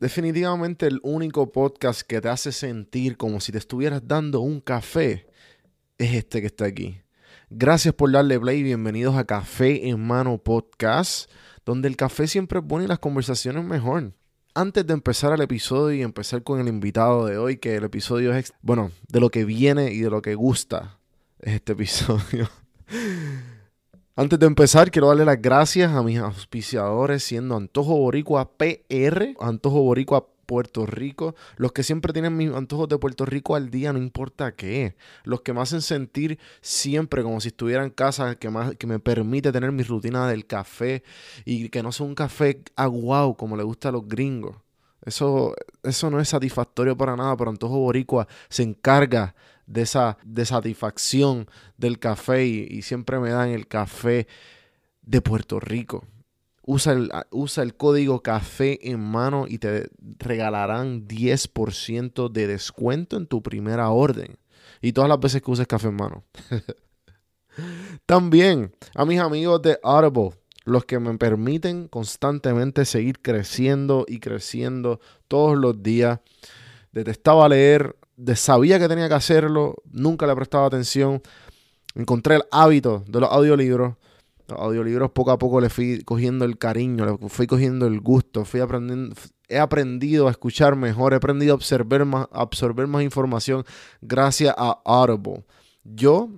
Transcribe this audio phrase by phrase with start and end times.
[0.00, 5.26] definitivamente el único podcast que te hace sentir como si te estuvieras dando un café
[5.98, 7.02] es este que está aquí.
[7.50, 11.30] Gracias por darle play y bienvenidos a Café en Mano Podcast,
[11.66, 14.14] donde el café siempre y las conversaciones mejor.
[14.54, 18.34] Antes de empezar el episodio y empezar con el invitado de hoy, que el episodio
[18.34, 20.98] es, bueno, de lo que viene y de lo que gusta
[21.40, 22.48] es este episodio.
[24.16, 29.82] Antes de empezar, quiero darle las gracias a mis auspiciadores, siendo Antojo Boricua PR, Antojo
[29.82, 34.00] Boricua Puerto Rico, los que siempre tienen mis antojos de Puerto Rico al día, no
[34.00, 38.74] importa qué, los que me hacen sentir siempre como si estuviera en casa, que, más,
[38.74, 41.04] que me permite tener mi rutina del café
[41.44, 44.56] y que no sea un café aguau como le gusta a los gringos.
[45.06, 45.54] Eso,
[45.84, 49.36] eso no es satisfactorio para nada, pero Antojo Boricua se encarga
[49.70, 54.26] de esa de satisfacción del café y, siempre me dan el café
[55.02, 56.04] de Puerto Rico.
[56.62, 59.88] Usa el, usa el código café en mano y te
[60.18, 64.38] regalarán 10% de descuento en tu primera orden.
[64.82, 66.24] Y todas las veces que uses café en mano.
[68.06, 75.00] También a mis amigos de Audible, los que me permiten constantemente seguir creciendo y creciendo
[75.28, 76.20] todos los días.
[76.92, 77.96] Detestaba leer
[78.34, 81.22] sabía que tenía que hacerlo, nunca le prestaba atención.
[81.94, 83.94] Encontré el hábito de los audiolibros.
[84.48, 88.44] Los audiolibros poco a poco le fui cogiendo el cariño, le fui cogiendo el gusto,
[88.44, 89.14] fui aprendiendo,
[89.48, 93.64] he aprendido a escuchar mejor, he aprendido a absorber más, absorber más información
[94.00, 95.44] gracias a Audible.
[95.84, 96.30] Yo,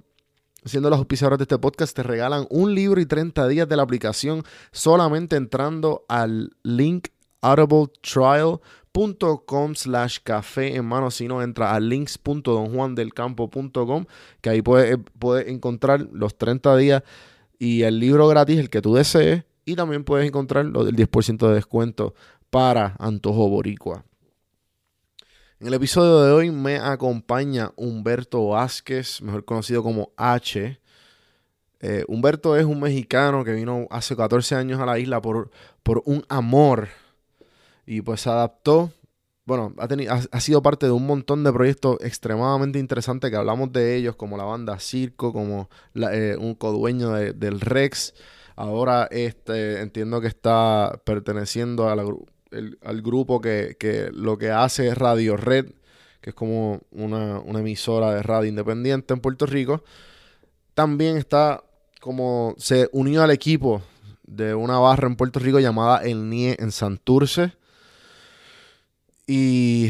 [0.64, 3.82] siendo los auspiciadores de este podcast, te regalan un libro y 30 días de la
[3.82, 7.08] aplicación solamente entrando al link
[7.40, 7.90] Audible
[8.92, 14.04] Trial com slash café en mano, si no entra a links.donjuandelcampo.com,
[14.40, 17.02] que ahí puedes, puedes encontrar los 30 días
[17.58, 21.48] y el libro gratis, el que tú desees, y también puedes encontrar lo del 10%
[21.48, 22.14] de descuento
[22.50, 24.04] para Antojo Boricua.
[25.58, 30.78] En el episodio de hoy me acompaña Humberto Vázquez, mejor conocido como H.
[31.80, 35.50] Eh, Humberto es un mexicano que vino hace 14 años a la isla por,
[35.82, 36.88] por un amor
[37.86, 38.90] y pues se adaptó.
[39.44, 43.72] Bueno, ha, tenido, ha, sido parte de un montón de proyectos extremadamente interesantes que hablamos
[43.72, 48.14] de ellos, como la banda Circo, como eh, un codueño del Rex.
[48.54, 55.36] Ahora este, entiendo que está perteneciendo al grupo que, que, lo que hace es Radio
[55.36, 55.72] Red,
[56.20, 59.82] que es como una, una emisora de radio independiente en Puerto Rico.
[60.74, 61.64] También está
[62.02, 63.80] como se unió al equipo
[64.24, 67.52] de una barra en Puerto Rico llamada El NIE en Santurce.
[69.34, 69.88] Y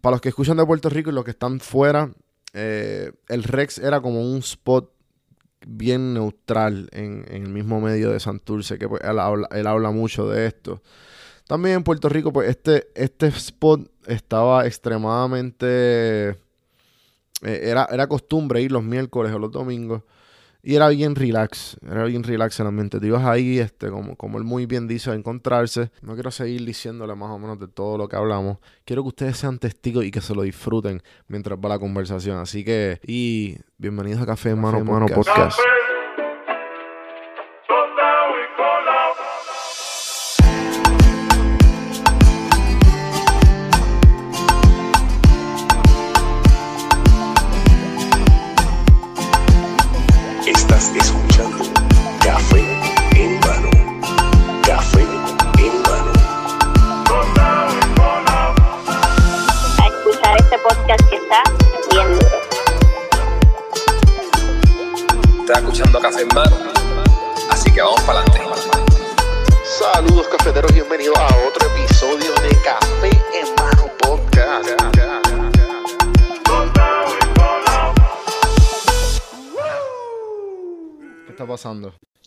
[0.00, 2.08] para los que escuchan de Puerto Rico y los que están fuera,
[2.52, 4.92] eh, el Rex era como un spot
[5.66, 10.82] bien neutral en, el mismo medio de Santurce, que pues, él, habla, mucho de esto.
[11.48, 16.28] También en Puerto Rico, pues este, este spot estaba extremadamente...
[16.28, 16.36] Eh,
[17.42, 20.04] era, era costumbre ir los miércoles o los domingos
[20.62, 23.00] y era bien relax, era bien relax el ambiente.
[23.00, 25.90] Te ibas ahí, este, como, como él muy bien dice, a encontrarse.
[26.02, 28.58] No quiero seguir diciéndole más o menos de todo lo que hablamos.
[28.84, 32.38] Quiero que ustedes sean testigos y que se lo disfruten mientras va la conversación.
[32.38, 35.58] Así que, y bienvenidos a Café Mano Mano Podcast.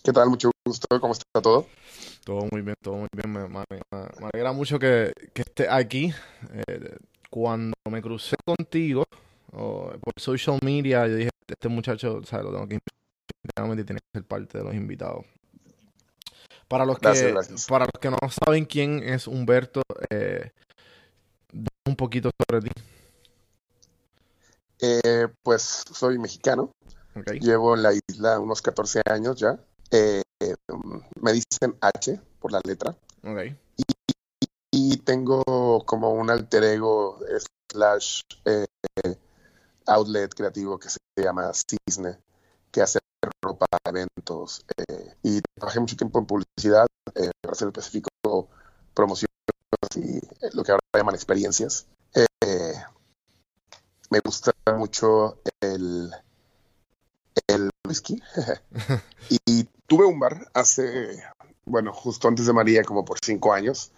[0.04, 0.30] ¿Qué tal?
[0.30, 0.86] Mucho gusto.
[1.00, 1.66] ¿Cómo está todo?
[2.24, 3.32] Todo muy bien, todo muy bien.
[3.32, 3.66] Me,
[4.32, 6.14] alegra mucho que, que esté aquí.
[6.68, 6.98] Eh,
[7.32, 9.06] cuando me crucé contigo
[9.52, 12.46] por social media, yo dije, este muchacho, ¿sabes?
[12.46, 12.78] Lo tengo que
[13.56, 15.26] realmente tiene que ser parte de los invitados.
[16.68, 17.36] Para los que,
[17.68, 20.52] Para los que no saben quién es Humberto, eh,
[21.86, 22.82] un poquito sobre ti.
[24.80, 26.72] Eh, pues soy mexicano.
[27.40, 29.60] Llevo en la isla unos 14 años ya.
[29.92, 30.24] Eh,
[31.22, 32.96] me dicen H por la letra.
[34.72, 35.44] Y, tengo
[35.86, 37.20] como un alter ego
[37.72, 38.66] slash eh,
[39.86, 42.18] outlet creativo que se llama Cisne,
[42.72, 43.00] que hace
[43.42, 44.66] ropa, eventos.
[44.78, 46.88] Eh, y trabajé mucho tiempo en publicidad,
[47.42, 48.10] para ser específico,
[48.94, 49.30] promociones
[49.96, 50.22] y
[50.56, 51.86] lo que ahora llaman experiencias.
[54.10, 56.12] Me gusta mucho el,
[57.48, 58.22] el whisky.
[59.46, 61.24] y tuve un bar hace,
[61.66, 63.92] bueno, justo antes de María, como por cinco años,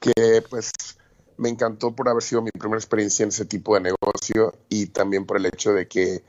[0.00, 0.72] que pues
[1.36, 5.24] me encantó por haber sido mi primera experiencia en ese tipo de negocio y también
[5.24, 6.22] por el hecho de que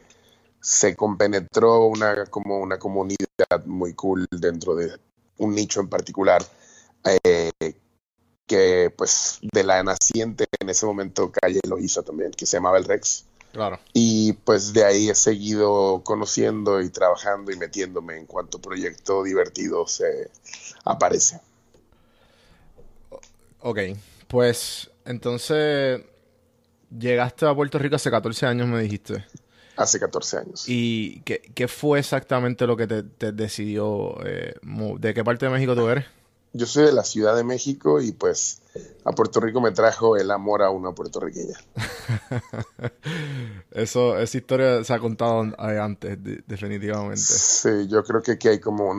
[0.62, 5.00] se compenetró una, como una comunidad muy cool dentro de
[5.38, 6.44] un nicho en particular
[7.04, 7.52] eh,
[8.46, 12.78] que pues de la naciente en ese momento calle lo hizo también, que se llamaba
[12.78, 13.26] el Rex.
[13.52, 13.80] Claro.
[13.94, 19.86] Y pues de ahí he seguido conociendo y trabajando y metiéndome en cuanto proyecto divertido
[19.88, 20.30] se
[20.86, 21.42] aparece.
[23.60, 23.80] Ok,
[24.28, 26.02] pues entonces
[26.98, 29.26] llegaste a Puerto Rico hace 14 años, me dijiste.
[29.76, 30.64] Hace 14 años.
[30.68, 34.18] ¿Y qué, fue exactamente lo que te, decidió?
[34.26, 34.54] Eh,
[35.00, 36.06] ¿De qué parte de México tú eres?
[36.54, 38.62] Yo soy de la Ciudad de México y pues
[39.06, 41.58] a Puerto Rico me trajo el amor a una puertorriqueña.
[43.72, 47.22] Eso, esa historia se ha contado antes, definitivamente.
[47.22, 48.92] Sí, yo creo que aquí hay como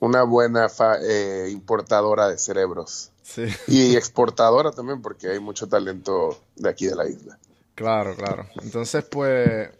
[0.00, 0.68] una buena
[1.02, 3.10] eh, importadora de cerebros.
[3.22, 3.46] Sí.
[3.66, 7.38] Y exportadora también, porque hay mucho talento de aquí de la isla.
[7.74, 8.46] Claro, claro.
[8.62, 9.70] Entonces, pues,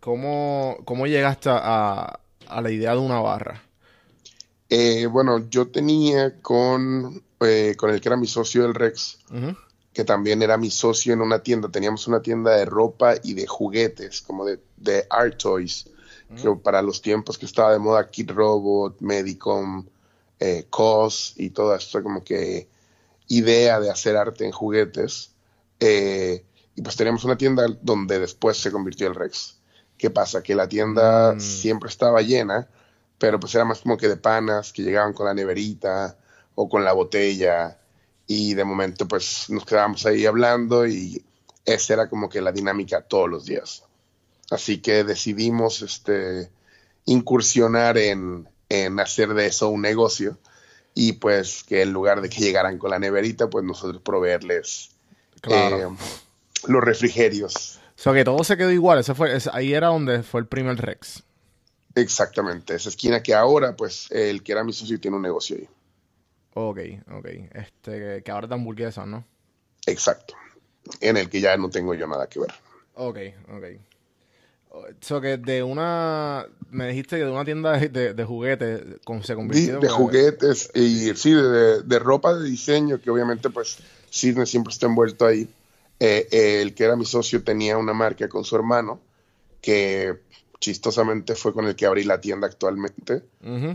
[0.00, 2.20] ¿cómo, cómo llegaste a,
[2.60, 3.62] la idea de una barra?
[4.68, 9.18] Eh, bueno, yo tenía con, eh, con el que era mi socio del Rex,
[9.92, 11.68] que también era mi socio en una tienda.
[11.70, 15.88] Teníamos una tienda de ropa y de juguetes, como de, de art toys,
[16.36, 19.86] que para los tiempos que estaba de moda Kid Robot, Medicom,
[20.40, 22.68] eh, COS y toda esta como que
[23.28, 25.32] idea de hacer arte en juguetes.
[25.80, 26.44] Eh,
[26.74, 29.58] y pues teníamos una tienda donde después se convirtió el Rex.
[29.96, 30.42] ¿Qué pasa?
[30.42, 31.40] Que la tienda mm.
[31.40, 32.68] siempre estaba llena,
[33.18, 36.16] pero pues era más como que de panas que llegaban con la neverita
[36.54, 37.78] o con la botella
[38.26, 41.24] y de momento pues nos quedábamos ahí hablando y
[41.64, 43.84] esa era como que la dinámica todos los días.
[44.50, 46.50] Así que decidimos este,
[47.04, 50.38] incursionar en, en hacer de eso un negocio
[50.94, 54.90] y pues que en lugar de que llegaran con la neverita, pues nosotros proveerles
[55.40, 55.78] claro.
[55.78, 55.96] Eh,
[56.66, 57.78] los refrigerios.
[57.96, 58.98] O sea, que todo se quedó igual.
[58.98, 61.22] Ese fue, ahí era donde fue el primer Rex.
[62.00, 62.74] Exactamente.
[62.74, 65.68] Esa esquina que ahora, pues, el que era mi socio tiene un negocio ahí.
[66.54, 66.78] Ok,
[67.12, 67.26] ok.
[67.54, 69.24] Este, que ahora está hamburguesas, ¿no?
[69.86, 70.34] Exacto.
[71.00, 72.52] En el que ya no tengo yo nada que ver.
[72.94, 73.18] Ok,
[73.50, 73.64] ok.
[74.70, 76.46] O sea, que de una.
[76.70, 78.82] Me dijiste que de una tienda de, de, juguetes
[79.22, 79.80] se convirtió.
[79.80, 83.78] de juguetes y sí, de, de, ropa de diseño, que obviamente, pues,
[84.10, 85.48] Sidney siempre está envuelto ahí.
[86.00, 89.00] Eh, el que era mi socio tenía una marca con su hermano
[89.60, 90.16] que
[90.60, 93.22] chistosamente fue con el que abrí la tienda actualmente,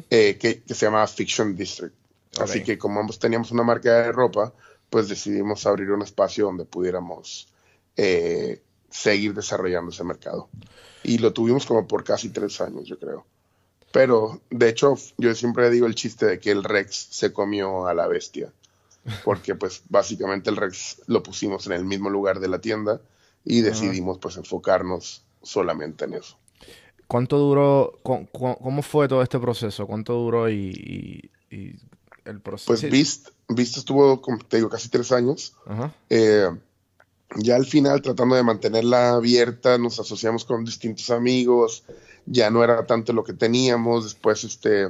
[0.10, 1.96] eh, que, se llamaba Fiction District.
[2.40, 4.54] Así que como ambos teníamos una marca de ropa,
[4.90, 7.48] pues decidimos abrir un espacio donde pudiéramos
[7.96, 10.50] eh, seguir desarrollando ese mercado.
[11.04, 13.26] Y lo tuvimos como por casi tres años, yo creo.
[13.92, 17.94] Pero, de hecho, yo siempre digo el chiste de que el Rex se comió a
[17.94, 18.52] la bestia
[19.24, 23.02] porque pues básicamente el Rex lo pusimos en el mismo lugar de la tienda
[23.46, 26.38] y decidimos pues enfocarnos solamente en eso.
[27.14, 29.86] ¿Cuánto duró, cómo fue todo este proceso?
[29.86, 31.30] ¿Cuánto duró y,
[32.26, 32.66] el proceso?
[32.66, 35.54] Pues Beast, estuvo, como te digo, casi tres años.
[36.10, 36.50] Eh,
[37.36, 41.84] ya al final, tratando de mantenerla abierta, nos asociamos con distintos amigos,
[42.26, 44.90] ya no era tanto lo que teníamos, después este,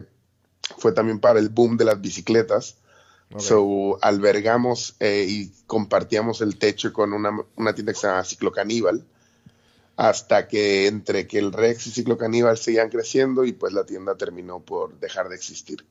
[0.78, 2.78] fue también para el boom de las bicicletas.
[3.38, 9.04] So, albergamos eh, y compartíamos el techo con una, tienda que se llama Ciclo Caníbal,
[9.96, 14.16] hasta que entre que el Rex y Ciclo Caníbal seguían creciendo y pues la tienda
[14.16, 15.86] terminó por dejar de existir.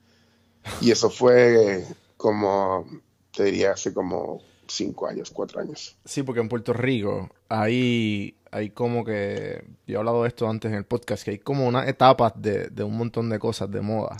[0.80, 1.84] Y eso fue
[2.16, 2.86] como,
[3.34, 5.96] te diría, hace como cinco años, cuatro años.
[6.04, 10.70] Sí, porque en Puerto Rico hay, hay como que, yo he hablado de esto antes
[10.70, 13.80] en el podcast, que hay como una etapa de, de un montón de cosas de
[13.80, 14.16] moda.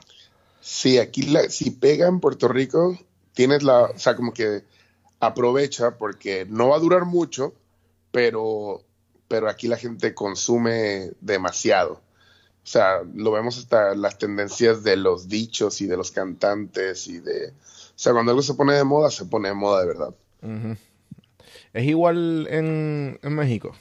[0.61, 2.97] Sí, aquí la, si pega en Puerto Rico,
[3.33, 4.63] tienes la, o sea, como que
[5.21, 7.55] aprovecha porque no va a durar mucho,
[8.11, 8.83] pero,
[9.33, 11.95] pero aquí la gente consume demasiado.
[11.95, 17.19] O sea, lo vemos hasta las tendencias de los dichos y de los cantantes y
[17.19, 17.49] de...
[17.49, 17.53] O
[17.95, 20.15] sea, cuando algo se pone de moda, se pone de moda de verdad.
[21.73, 23.75] ¿Es igual en, en México?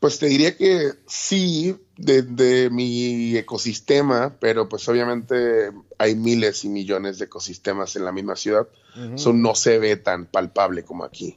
[0.00, 7.18] Pues te diría que sí, de, mi ecosistema, pero pues obviamente hay miles y millones
[7.18, 8.66] de ecosistemas en la misma ciudad.
[9.14, 11.36] Eso no se ve tan palpable como aquí.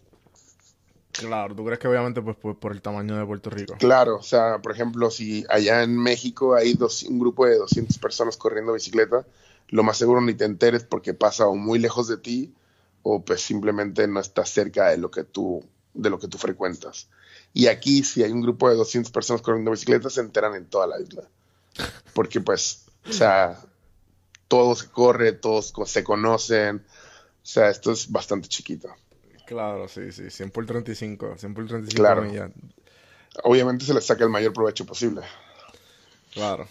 [1.20, 3.76] Claro, ¿tú crees que obviamente pues por, el tamaño de Puerto Rico?
[3.78, 7.98] Claro, o sea, por ejemplo, si allá en México hay dos, un grupo de 200
[7.98, 9.26] personas corriendo bicicleta,
[9.68, 12.54] lo más seguro ni te enteres porque pasa o muy lejos de ti
[13.04, 17.10] o pues simplemente no estás cerca de lo que tú, de lo que tú frecuentas.
[17.54, 20.88] Y aquí, si hay un grupo de 200 personas corriendo bicicletas, se enteran en toda
[20.88, 21.24] la isla.
[22.14, 23.60] Porque pues, o sea,
[24.48, 26.78] todo se corre, todos se conocen.
[26.78, 28.90] O sea, esto es bastante chiquito.
[29.50, 32.54] Claro, sí, sí, 100 por 35, 100 por 35 claro.
[33.44, 35.22] Obviamente se les saca el mayor provecho posible.
[36.32, 36.68] Claro.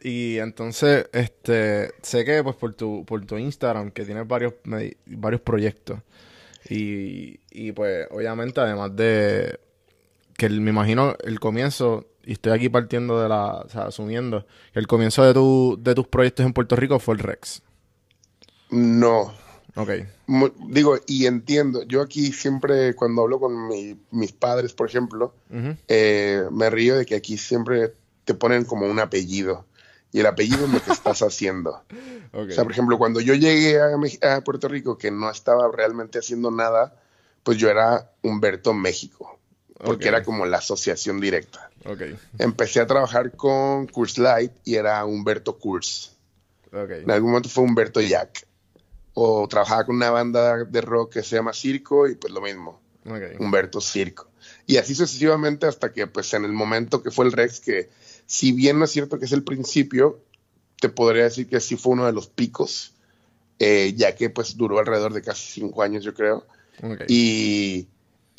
[0.00, 4.54] Y entonces, este, sé que pues por tu, por tu Instagram, que tienes varios,
[5.06, 5.98] varios proyectos.
[6.68, 9.58] Y, y pues, obviamente, además de
[10.36, 14.78] que me imagino el comienzo, y estoy aquí partiendo de la, o sea, asumiendo, que
[14.78, 17.60] el comienzo de, tu, de tus proyectos en Puerto Rico fue el Rex.
[18.70, 19.34] No.
[19.76, 19.90] Ok.
[20.68, 23.68] Digo, y entiendo, yo aquí siempre cuando hablo con
[24.10, 25.34] mis padres, por ejemplo,
[25.88, 29.66] eh, me río de que aquí siempre te ponen como un apellido.
[30.12, 31.82] Y el apellido es lo que estás haciendo.
[32.32, 36.52] O sea, por ejemplo, cuando yo llegué a, Puerto Rico, que no estaba realmente haciendo
[36.52, 36.94] nada,
[37.42, 39.36] pues yo era Humberto México,
[39.84, 41.70] porque era como la asociación directa.
[42.38, 46.10] Empecé a trabajar con Curse Light y era Humberto Curse.
[46.72, 48.46] En algún momento fue Humberto Jack.
[49.14, 52.80] O trabajaba con una banda de rock que se llama Circo y pues lo mismo.
[53.38, 54.28] Humberto Circo.
[54.66, 57.88] Y así sucesivamente hasta que pues en el momento que fue el Rex que
[58.26, 60.20] si bien no es cierto que es el principio,
[60.80, 62.94] te podría decir que sí fue uno de los picos,
[63.58, 66.46] eh, ya que pues duró alrededor de casi cinco años, yo creo.
[67.08, 67.88] Y,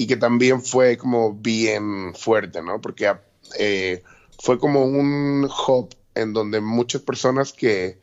[0.08, 2.82] que también fue como bien fuerte, ¿no?
[2.82, 3.14] Porque
[3.60, 4.02] eh,
[4.42, 8.00] fue como un hub en donde muchas personas que,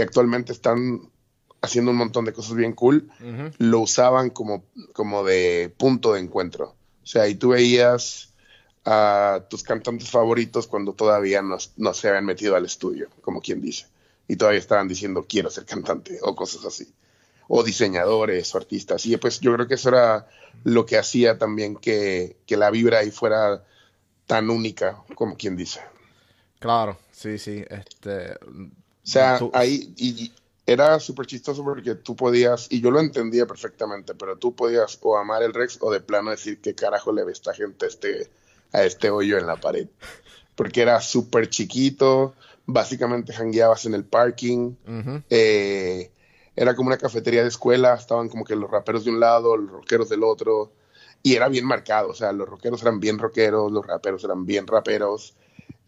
[0.00, 1.10] actualmente están
[1.62, 3.10] haciendo un montón de cosas bien cool,
[3.58, 6.74] lo usaban como, como de punto de encuentro.
[7.02, 8.32] O sea, y tú veías
[8.84, 13.60] a tus cantantes favoritos cuando todavía no, no, se habían metido al estudio, como quien
[13.60, 13.86] dice,
[14.26, 16.92] y todavía estaban diciendo quiero ser cantante o cosas así,
[17.48, 19.04] o diseñadores o artistas.
[19.06, 20.28] Y pues yo creo que eso era
[20.64, 23.64] lo que hacía también que, que la vibra ahí fuera
[24.26, 25.80] tan única, como quien dice.
[26.60, 27.64] Claro, sí, sí.
[27.68, 28.70] Este, o
[29.02, 30.32] sea, ahí y,
[30.72, 35.16] era súper chistoso porque tú podías, y yo lo entendía perfectamente, pero tú podías o
[35.16, 38.30] amar el Rex o de plano decir qué carajo le ve esta gente este
[38.72, 39.88] a este hoyo en la pared.
[40.54, 42.34] Porque era súper chiquito,
[42.66, 44.76] básicamente jangueabas en el parking.
[45.28, 46.12] Eh,
[46.54, 49.72] era como una cafetería de escuela, estaban como que los raperos de un lado, los
[49.72, 50.70] rockeros del otro.
[51.20, 54.68] Y era bien marcado, o sea, los rockeros eran bien rockeros, los raperos eran bien
[54.68, 55.34] raperos.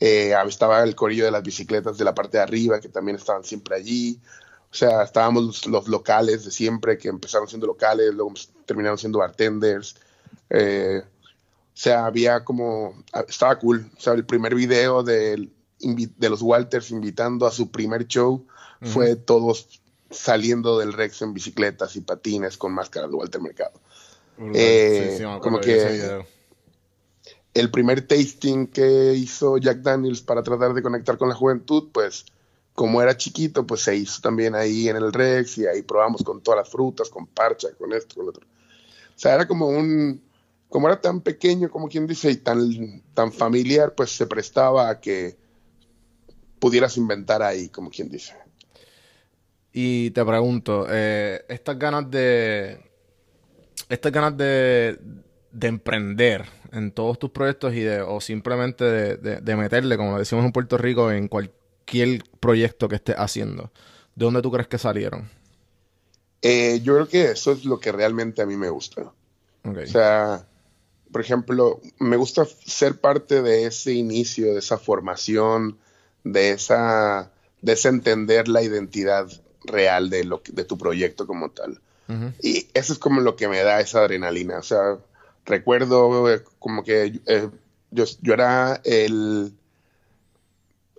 [0.00, 3.44] Eh, estaba el corillo de las bicicletas de la parte de arriba, que también estaban
[3.44, 4.18] siempre allí.
[4.72, 8.32] O sea, estábamos los, locales de siempre, que empezaron siendo locales, luego
[8.64, 9.96] terminaron siendo bartenders.
[10.48, 13.90] Eh, o sea, había como, estaba cool.
[13.94, 18.46] O sea, el primer video de, de los Walters invitando a su primer show
[18.80, 23.78] fue todos saliendo del Rex en bicicletas y patines con máscaras de Walter Mercado.
[24.54, 26.24] Eh, como que
[27.54, 32.24] el primer tasting que hizo Jack Daniels para tratar de conectar con la juventud, pues
[32.74, 36.42] como era chiquito, pues se hizo también ahí en el Rex y ahí probamos con
[36.42, 38.46] todas las frutas, con parcha, con esto, con lo otro.
[38.46, 40.22] O sea, era como un,
[40.68, 45.00] como era tan pequeño, como quien dice, y tan, tan familiar, pues se prestaba a
[45.00, 45.36] que
[46.58, 48.34] pudieras inventar ahí, como quien dice.
[49.72, 52.90] Y te pregunto, eh, estas ganas de.
[53.88, 54.98] Estas ganas de,
[55.50, 60.44] de emprender en todos tus proyectos y de, o simplemente de, de, meterle, como decimos
[60.44, 61.61] en Puerto Rico, en cualquier
[62.40, 63.72] proyecto que estés haciendo.
[64.14, 65.30] ¿De dónde tú crees que salieron?
[66.42, 69.12] Eh, yo creo que eso es lo que realmente a mí me gusta.
[69.64, 70.44] O sea,
[71.12, 75.78] por ejemplo, me gusta ser parte de ese inicio, de esa formación,
[76.24, 79.28] de esa, de ese entender la identidad
[79.64, 81.80] real de, lo, de tu proyecto como tal.
[82.42, 84.58] Y eso es como lo que me da esa adrenalina.
[84.58, 84.98] O sea,
[85.46, 87.48] recuerdo eh, como que eh,
[87.90, 89.54] yo, yo, era el,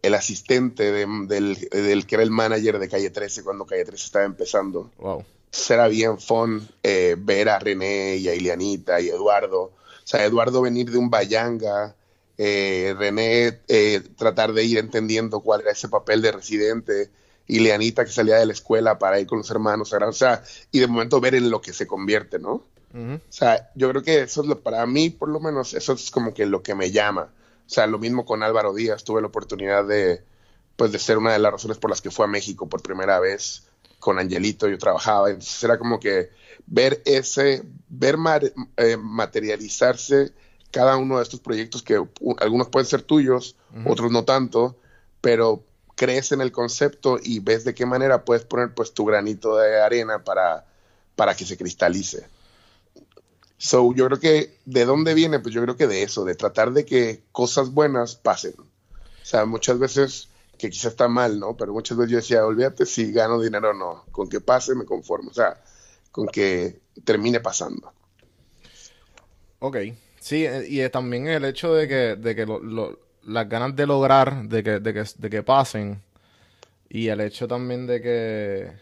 [0.04, 4.26] el asistente del, del, que era el manager de Calle 13 cuando Calle 13 estaba
[4.26, 4.92] empezando.
[5.00, 5.26] Wow.
[5.50, 9.72] Será bien fun eh, ver a René y a Ilianita y Eduardo
[10.04, 11.96] o sea, Eduardo venir de un Bayanga,
[12.38, 17.10] eh, René eh, tratar de ir entendiendo cuál era ese papel de residente,
[17.48, 20.80] y Leanita que salía de la escuela para ir con los hermanos, o sea, y
[20.80, 22.66] de momento ver en lo que se convierte, ¿no?
[22.96, 26.12] O sea, yo creo que eso es lo, para mí, por lo menos, eso es
[26.12, 27.34] como que lo que me llama.
[27.66, 30.24] O sea, lo mismo con Álvaro Díaz, tuve la oportunidad de,
[30.76, 33.20] pues, de ser una de las razones por las que fue a México por primera
[33.20, 33.64] vez
[34.00, 36.30] con Angelito, yo trabajaba, entonces era como que
[36.66, 38.18] ver ese, ver
[38.76, 40.34] eh, materializarse
[40.72, 42.04] cada uno de estos proyectos que
[42.40, 43.56] algunos pueden ser tuyos,
[43.86, 44.76] otros no tanto,
[45.22, 45.64] pero
[45.96, 49.80] crees en el concepto y ves de qué manera puedes poner pues tu granito de
[49.80, 50.66] arena para,
[51.16, 52.28] para que se cristalice.
[53.64, 55.40] So, yo creo que, ¿de dónde viene?
[55.40, 58.56] Pues yo creo que de eso, de tratar de que cosas buenas pasen.
[58.60, 60.28] O sea, muchas veces,
[60.58, 61.56] que quizás está mal, ¿no?
[61.56, 64.04] Pero muchas veces yo decía, olvídate si gano dinero o no.
[64.12, 65.32] Con que pase me conformo.
[65.32, 65.64] O sea,
[66.12, 67.94] con que termine pasando.
[69.60, 69.78] Ok.
[70.20, 72.46] Sí, eh, y también el hecho de que, de que
[73.24, 76.04] las ganas de lograr, de que, de, que, de que pasen,
[76.90, 78.74] y el hecho también de que,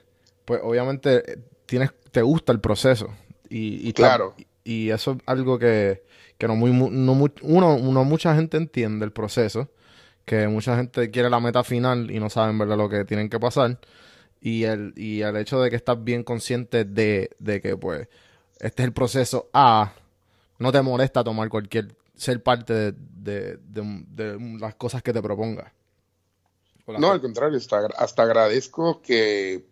[0.43, 3.09] pues obviamente, tienes, te gusta el proceso.
[3.47, 4.33] Y, y claro.
[4.63, 6.03] Y eso es algo que,
[6.37, 9.69] que no, muy, no, uno, uno, mucha gente entiende el proceso,
[10.25, 13.39] que mucha gente quiere la meta final y no saben verdad lo que tienen que
[13.39, 13.79] pasar.
[14.39, 18.07] Y el, y el hecho de que estás bien consciente de, de que pues
[18.59, 19.93] este es el proceso A,
[20.59, 25.73] no te molesta tomar cualquier, ser parte de, de, de, las cosas que te proponga.
[26.85, 29.65] No, al contrario, hasta, hasta agradezco que,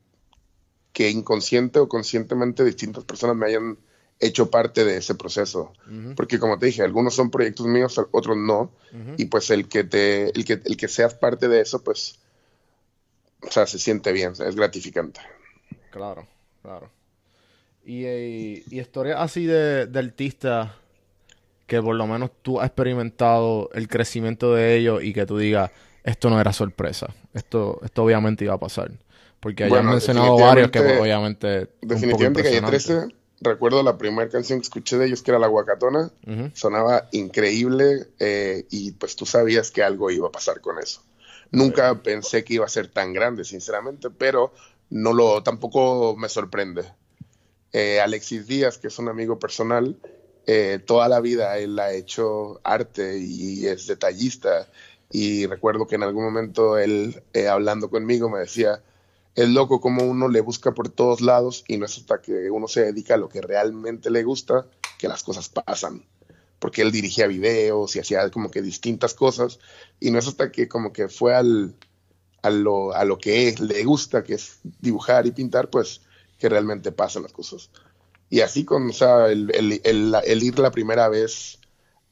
[0.94, 3.78] que inconsciente o conscientemente distintas personas me hayan
[4.20, 5.74] hecho parte de ese proceso.
[6.16, 8.72] Porque como te dije, algunos son proyectos míos, otros no.
[9.18, 12.20] Y pues el que te, el que, el que seas parte de eso, pues,
[13.42, 15.22] o sea, se siente bien, es gratificante.
[15.92, 16.28] Claro,
[16.62, 16.90] claro.
[17.86, 20.72] Y, eh, y, historias así de, de artistas
[21.66, 25.72] que por lo menos tú has experimentado el crecimiento de ellos y que tú digas,
[26.04, 28.92] esto no era sorpresa, esto, esto obviamente iba a pasar.
[29.40, 31.70] Porque hayan mencionado varios que obviamente...
[31.82, 35.48] Definitivamente que hay 13 recuerdo la primera canción que escuché de ellos, que era La
[35.48, 36.12] Guacatona,
[36.54, 41.02] sonaba increíble eh, y pues tú sabías que algo iba a pasar con eso.
[41.52, 44.54] Nunca pensé que iba a ser tan grande, sinceramente, pero
[44.90, 46.84] no lo, tampoco me sorprende.
[47.72, 49.98] Eh, Alexis Díaz, que es un amigo personal,
[50.46, 54.68] eh, toda la vida él ha hecho arte y es detallista.
[55.12, 58.84] Y recuerdo que en algún momento él, hablando conmigo, me decía,
[59.44, 62.68] es loco como uno le busca por todos lados y no es hasta que uno
[62.68, 64.66] se dedica a lo que realmente le gusta
[64.98, 66.06] que las cosas pasan.
[66.60, 69.60] Porque él dirigía videos y hacía como que distintas cosas
[69.98, 71.74] y no es hasta que como que fue al,
[72.42, 76.02] a, lo, a lo que le gusta, que es dibujar y pintar, pues
[76.38, 77.70] que realmente pasan las cosas.
[78.30, 81.60] Y así con, o sea, el, el, el ir la primera vez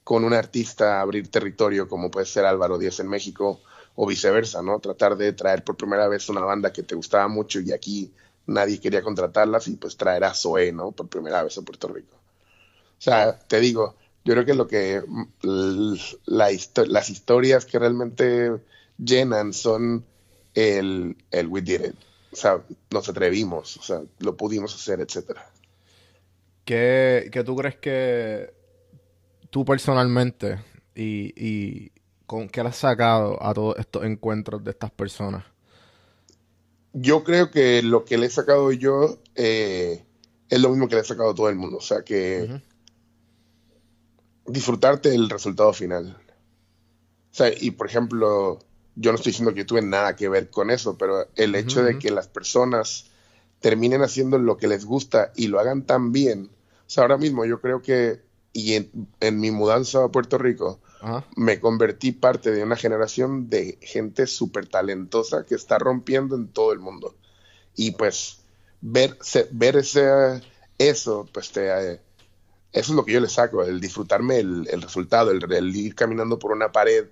[0.05, 3.59] con un artista a abrir territorio como puede ser Álvaro Díaz en México,
[3.99, 4.79] o viceversa, ¿no?
[4.79, 8.13] Tratar de traer por primera vez una banda que te gustaba mucho y aquí
[8.45, 10.91] nadie quería contratarlas y pues traer a Zoe, ¿no?
[10.91, 12.15] Por primera vez a Puerto Rico.
[12.15, 15.01] O sea, te digo, yo creo que lo que
[15.41, 18.51] las historias que realmente
[18.97, 20.05] llenan son
[20.53, 21.95] el, el we did it.
[22.31, 25.49] O sea, nos atrevimos, o sea, lo pudimos hacer, etcétera.
[26.65, 28.53] ¿Qué, ¿Qué, tú crees que
[29.49, 30.59] tú personalmente
[30.93, 31.91] y,
[32.27, 35.45] con qué le has sacado a todos estos encuentros de estas personas?
[36.93, 40.03] Yo creo que lo que le he sacado yo eh,
[40.49, 41.77] es lo mismo que le he sacado a todo el mundo.
[41.77, 42.61] O sea, que
[44.45, 46.17] disfrutarte del resultado final.
[47.31, 48.59] O sea, y por ejemplo,
[48.95, 51.97] yo no estoy diciendo que tuve nada que ver con eso, pero el hecho de
[51.97, 53.05] que las personas
[53.59, 56.49] terminen haciendo lo que les gusta y lo hagan tan bien.
[56.51, 58.21] O sea, ahora mismo yo creo que,
[58.53, 60.79] y en mi mudanza a Puerto Rico,
[61.35, 66.73] me convertí parte de una generación de gente súper talentosa que está rompiendo en todo
[66.73, 67.15] el mundo.
[67.75, 68.39] Y pues
[68.81, 69.17] ver,
[69.51, 70.41] ver ese,
[70.77, 71.99] eso, pues te,
[72.73, 76.51] eso es lo que yo le saco, el disfrutarme el, resultado, el, ir caminando por
[76.51, 77.05] una pared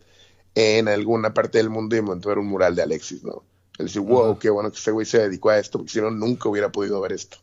[0.53, 3.43] en alguna parte del mundo y ver un mural de Alexis, ¿no?
[3.77, 6.09] El decir, wow, qué bueno que ese güey se dedicó a esto, porque si no,
[6.11, 7.37] nunca hubiera podido ver esto.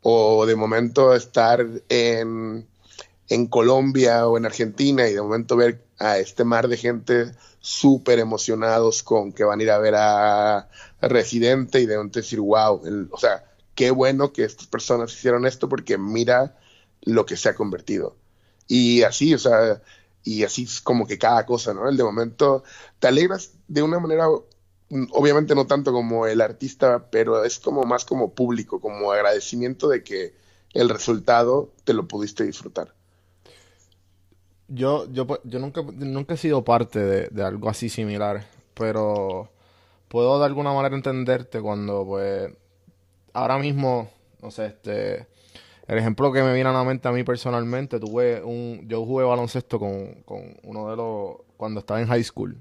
[0.00, 2.66] O de momento estar en
[3.34, 8.18] en Colombia o en Argentina y de momento ver a este mar de gente súper
[8.20, 10.68] emocionados con que van a ir a ver a,
[11.00, 13.44] Residente y de momento decir, wow, o sea,
[13.74, 16.56] qué bueno que estas personas hicieron esto porque mira
[17.02, 18.16] lo que se ha convertido.
[18.68, 19.82] Y así, o sea,
[20.22, 21.90] y así es como que cada cosa, ¿no?
[21.90, 22.64] El de momento
[23.00, 24.28] te alegras de una manera,
[25.10, 30.02] obviamente no tanto como el artista, pero es como más como público, como agradecimiento de
[30.02, 30.34] que
[30.72, 32.94] el resultado te lo pudiste disfrutar
[34.68, 39.50] yo, yo, yo nunca, nunca he sido parte de, algo así similar, pero
[40.08, 42.50] puedo de alguna manera entenderte cuando, pues,
[43.32, 44.10] ahora mismo,
[44.42, 45.26] no sé, este,
[45.86, 49.24] el ejemplo que me viene a la mente a mí personalmente, tuve un, yo jugué
[49.24, 52.56] baloncesto con, con uno de los, cuando estaba en high school.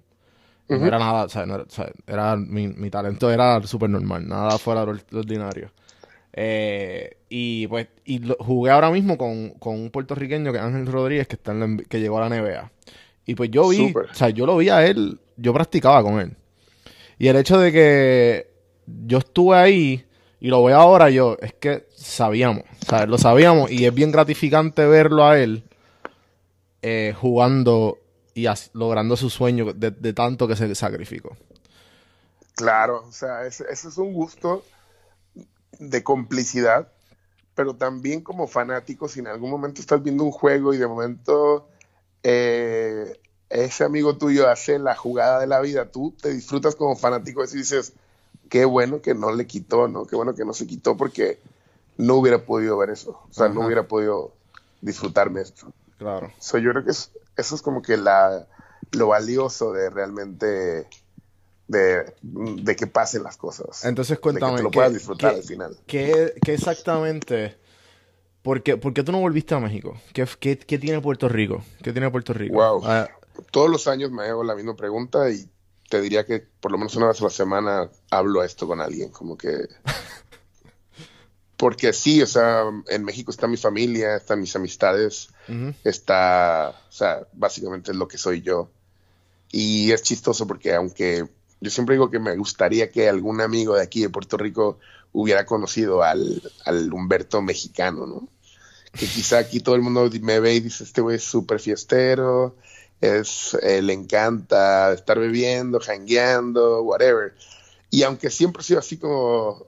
[0.70, 3.89] No era nada, o sea, no era, o sea, era mi, mi talento era súper
[3.89, 5.70] normal, nada fuera de lo ordinario.
[6.36, 11.36] Eh, y pues y jugué ahora mismo con, un puertorriqueño que es Ángel Rodríguez que,
[11.36, 11.54] está
[11.88, 12.72] que llegó a la NBA.
[13.26, 16.36] Y pues yo vi, o sea, yo lo vi a él, yo practicaba con él.
[17.17, 18.48] Y el hecho de que
[19.06, 20.06] yo estuve ahí
[20.39, 23.08] y lo veo ahora, yo, es que sabíamos, ¿sabes?
[23.08, 25.63] Lo sabíamos y es bien gratificante verlo a él
[26.82, 28.00] eh, jugando
[28.34, 31.38] y logrando su sueño de, tanto que se sacrificó.
[32.56, 34.65] Claro, o sea, ese, es un gusto
[35.80, 36.92] de complicidad,
[37.56, 41.68] pero también como fanático, si en algún momento estás viendo un juego y de momento
[42.24, 47.44] eh, ese amigo tuyo hace la jugada de la vida, tú te disfrutas como fanático
[47.44, 47.94] y dices,
[48.50, 50.06] qué bueno que no le quitó, ¿no?
[50.06, 51.40] Qué bueno que no se quitó porque
[51.98, 54.34] no hubiera podido ver eso, o sea, no hubiera podido
[54.82, 55.72] disfrutarme esto.
[55.98, 56.32] Claro.
[56.40, 58.48] So, yo creo que eso es como que la,
[58.92, 60.88] lo valioso de realmente
[61.74, 63.84] de, que pasen las cosas.
[63.84, 64.58] Entonces cuéntame.
[64.58, 65.78] que lo puedas disfrutar al final.
[65.86, 67.58] ¿Qué, exactamente?
[68.42, 70.00] ¿Por qué, tú no volviste a México?
[70.14, 71.64] ¿Qué, qué, tiene Puerto Rico?
[71.82, 72.56] ¿Qué tiene Puerto Rico?
[72.56, 72.82] Wow.
[72.86, 73.10] Ah,
[73.52, 75.50] Todos los años me hago la misma pregunta y
[75.90, 79.10] te diría que por lo menos una vez a la semana hablo esto con alguien,
[79.10, 79.68] como que...
[81.58, 85.30] Porque sí, o sea, en México está mi familia, están mis amistades,
[85.86, 88.70] está, o sea, básicamente es lo que soy yo.
[89.50, 91.26] Y es chistoso porque aunque
[91.63, 94.80] yo siempre digo que me gustaría que algún amigo de aquí de Puerto Rico
[95.13, 96.41] hubiera conocido al,
[96.91, 98.28] Humberto mexicano, ¿no?
[98.91, 102.58] Que quizá aquí todo el mundo me ve y dice, este güey es súper fiestero,
[102.99, 107.34] es, eh, le encanta estar bebiendo, jangueando, whatever.
[107.89, 109.65] Y aunque siempre he sido así como,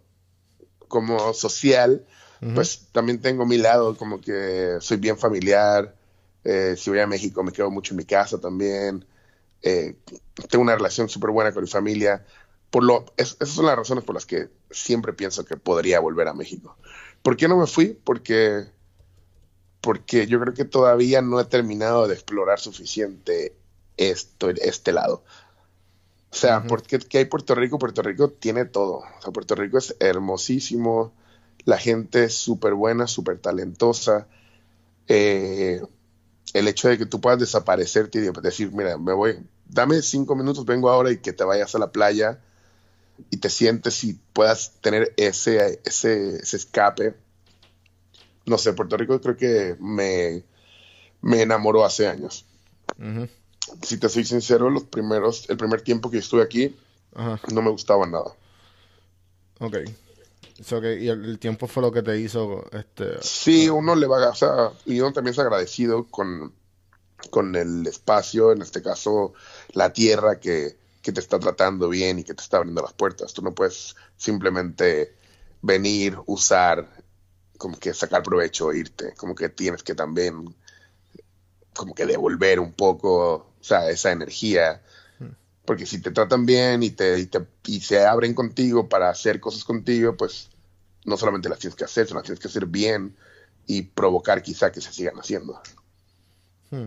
[0.90, 2.06] como social,
[2.54, 5.96] pues también tengo mi lado, como que soy bien familiar.
[6.44, 9.06] Eh, si voy a México me quedo mucho en mi casa también.
[9.66, 9.96] Eh,
[10.48, 12.24] tengo una relación súper buena con mi familia.
[12.70, 16.34] Por lo, esas son las razones por las que siempre pienso que podría volver a
[16.34, 16.78] México.
[17.24, 18.00] ¿Por qué no me fui?
[18.04, 18.66] Porque,
[19.82, 23.56] porque yo creo que todavía no he terminado de explorar suficiente
[23.98, 25.24] esto, este lado.
[26.32, 27.80] O sea, porque ¿qué hay Puerto Rico?
[27.80, 28.98] Puerto Rico tiene todo.
[28.98, 31.14] O sea, Puerto Rico es hermosísimo,
[31.64, 34.28] la gente es súper buena, súper talentosa.
[35.08, 35.82] Eh,
[36.54, 40.66] el hecho de que tú puedas desaparecerte y decir, mira, me voy, dame cinco minutos,
[40.66, 42.40] vengo ahora y que te vayas a la playa
[43.30, 47.16] y te sientes y puedas tener ese, ese, escape.
[48.46, 50.44] No sé, Puerto Rico creo que me,
[51.22, 52.46] me enamoró hace años.
[53.82, 56.76] Si te soy sincero, los primeros, el primer tiempo que estuve aquí,
[57.52, 58.36] no me gustaba nada.
[59.60, 59.78] Ok.
[61.00, 64.36] y el, tiempo fue lo que te hizo este sí uno le va a o
[64.36, 66.54] sea y uno también es agradecido con
[67.30, 69.34] con el espacio, en este caso
[69.74, 73.34] la tierra que, te está tratando bien y que te está abriendo las puertas.
[73.34, 75.16] Tú no puedes simplemente
[75.62, 76.90] venir, usar,
[77.58, 80.56] como que sacar provecho e irte, como que tienes que también
[81.76, 84.82] como que devolver un poco, o sea, esa energía.
[85.64, 89.40] Porque si te tratan bien y te, y te y se abren contigo para hacer
[89.40, 90.50] cosas contigo, pues
[91.06, 93.16] no solamente las tienes que hacer, sino las tienes que hacer bien
[93.68, 95.62] y provocar quizá que se sigan haciendo.
[96.70, 96.86] Hmm.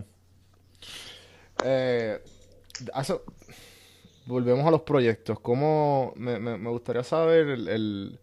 [1.63, 2.19] Eh,
[4.25, 5.39] volvemos a los proyectos.
[5.39, 8.19] ¿Cómo, me, gustaría saber el,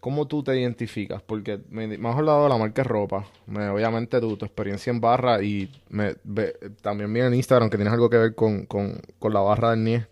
[0.00, 1.20] cómo tú te identificas?
[1.22, 3.26] Porque me, has hablado de la marca de ropa.
[3.48, 6.14] obviamente tu, tu, experiencia en barra y me,
[6.80, 8.66] también vi en Instagram que tienes algo que ver con,
[9.20, 10.06] la barra del NIE.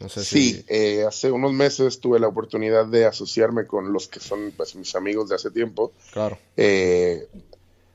[0.00, 4.18] No sé sí, eh, hace unos meses tuve la oportunidad de asociarme con los que
[4.18, 5.92] son pues, mis amigos de hace tiempo.
[6.12, 6.38] Claro.
[6.56, 7.28] Eh,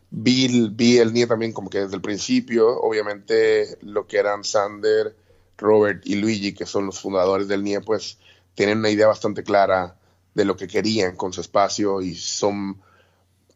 [0.10, 5.15] Vi, el NIE también como que desde el principio, obviamente lo que eran Sander,
[5.58, 8.17] Robert y Luigi, que son los fundadores del NIE, pues
[8.56, 9.98] tienen una idea bastante clara
[10.34, 12.82] de lo que querían con su espacio y son,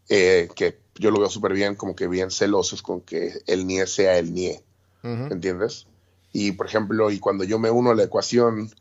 [0.09, 3.87] eh, que yo lo veo súper bien, como que bien celosos con que el NIE
[3.87, 4.61] sea el NIE,
[5.03, 5.87] ¿entiendes?
[6.33, 8.71] Y por ejemplo, y cuando yo me uno a la ecuación,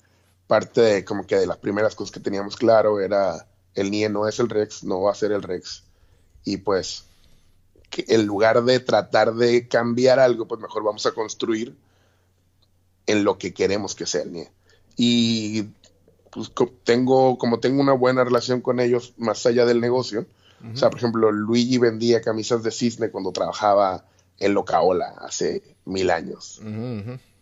[0.46, 4.26] parte de, como que de las primeras cosas que teníamos claro era el NIE no
[4.26, 5.84] es el Rex, no va a ser el Rex.
[6.44, 7.04] Y pues
[7.90, 11.74] que en lugar de tratar de cambiar algo, pues mejor vamos a construir
[13.06, 14.50] en lo que queremos que sea el NIE.
[14.96, 15.64] Y
[16.30, 16.52] pues
[16.84, 20.26] tengo, como tengo una buena relación con ellos más allá del negocio,
[20.72, 24.04] o sea, por ejemplo, Luigi vendía camisas de cisne cuando trabajaba
[24.38, 26.60] en Locaola hace mil años.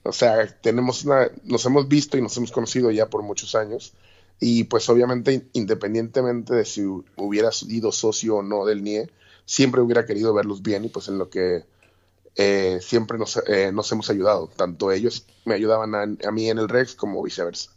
[0.04, 3.92] O sea, tenemos una, nos hemos visto y nos hemos conocido ya por muchos años.
[4.38, 9.10] Y pues obviamente, independientemente de si hubiera sido socio o no del NIE,
[9.48, 11.64] siempre hubiera querido verlos bien y pues en lo que
[12.36, 14.50] eh, siempre nos, eh, nos, hemos ayudado.
[14.54, 17.70] Tanto ellos me ayudaban a, mí en el Rex como viceversa.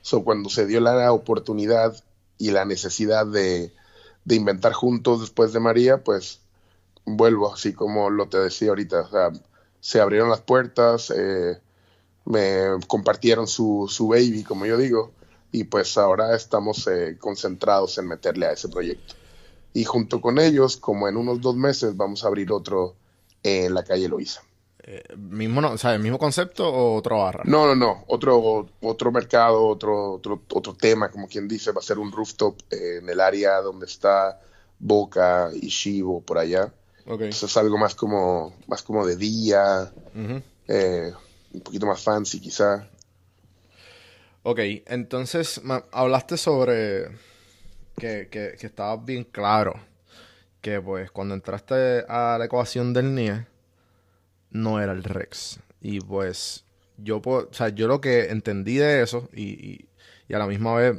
[0.00, 1.94] So, cuando se dio la oportunidad
[2.38, 3.70] y la necesidad de,
[4.24, 6.40] de inventar juntos después de María, pues
[7.04, 9.30] vuelvo, así como lo te decía ahorita.
[9.78, 11.60] Se abrieron las puertas, eh,
[12.24, 15.12] me compartieron su, su baby, como yo digo,
[15.52, 19.19] y pues ahora estamos eh, concentrados en meterle a ese proyecto.
[19.72, 22.96] Y junto con ellos, como en unos dos meses, vamos a abrir otro
[23.42, 24.42] en la calle Loíza.
[24.82, 27.44] Eh, mismo no, ¿El mismo concepto o otra barra?
[27.44, 28.04] No, no, no.
[28.08, 32.56] Otro, otro mercado, otro, otro, otro tema, como quien dice, va a ser un rooftop
[32.70, 34.40] en el área donde está
[34.78, 36.72] Boca y Shivo, por allá.
[37.20, 39.92] Eso es algo más como, más como de día,
[40.68, 41.12] eh,
[41.52, 42.88] un poquito más fancy quizá.
[44.42, 45.60] Ok, entonces
[45.92, 47.08] hablaste sobre
[48.00, 49.74] que, que, estabas bien claro
[50.60, 53.46] que pues cuando entraste a la ecuación del NIE
[54.50, 55.60] no era el Rex.
[55.80, 56.64] Y pues
[56.98, 59.86] yo, o sea, yo lo que entendí de eso y,
[60.28, 60.96] y, a la misma vez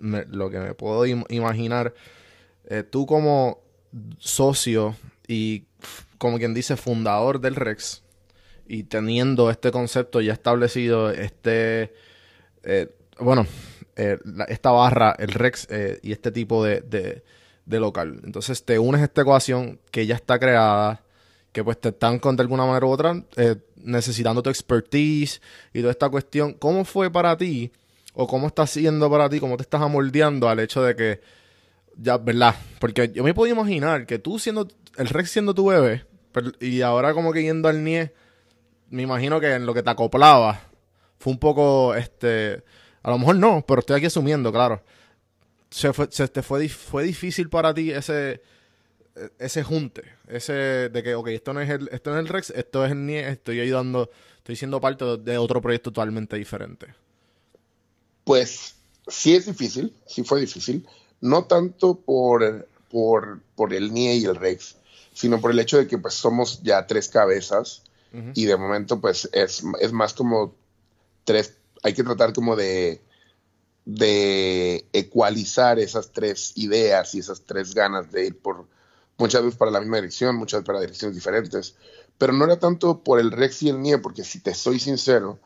[0.00, 1.94] lo que me puedo imaginar,
[2.66, 3.60] eh, tú como
[4.18, 5.64] socio y
[6.18, 8.02] como quien dice fundador del Rex
[8.66, 11.92] y teniendo este concepto ya establecido, este,
[12.62, 13.46] eh, bueno,
[13.98, 15.68] eh, esta barra, el Rex
[16.02, 17.22] y este tipo de, de,
[17.66, 18.20] de local.
[18.24, 21.02] Entonces te unes a esta ecuación que ya está creada
[21.52, 25.40] que pues te están con de alguna manera u otra eh, necesitando tu expertise
[25.72, 26.54] y toda esta cuestión.
[26.54, 27.72] ¿Cómo fue para ti
[28.14, 31.20] o cómo está siendo para ti, cómo te estás amoldeando al hecho de que
[31.96, 32.54] ya, ¿verdad?
[32.78, 36.04] Porque yo me puedo imaginar que tú siendo, el Rex siendo tu bebé
[36.60, 38.12] y ahora como que yendo al NIE,
[38.90, 40.60] me imagino que en lo que te acoplaba
[41.18, 42.62] fue un poco, este,
[43.08, 44.82] a lo mejor no, pero estoy aquí asumiendo, claro.
[45.70, 48.42] Se fue, se te fue, fue difícil para ti ese
[49.38, 50.52] ese junte, ese
[50.90, 53.06] de que, ok, esto no es el, esto no es el Rex, esto es el
[53.06, 56.94] NIE, estoy ayudando, estoy siendo parte de otro proyecto totalmente diferente?
[58.24, 58.74] Pues
[59.06, 60.86] sí es difícil, sí fue difícil,
[61.20, 64.76] no tanto por, por, por el NIE y el Rex,
[65.14, 67.82] sino por el hecho de que pues somos ya tres cabezas
[68.34, 70.54] y de momento pues es, es más como
[71.24, 73.00] tres, hay que tratar como de
[73.88, 78.66] de ecualizar esas tres ideas y esas tres ganas de ir por,
[79.16, 81.74] muchas veces para la misma dirección, muchas veces para direcciones diferentes,
[82.18, 85.38] pero no era tanto por el Rex y el NIE, porque si te soy sincero,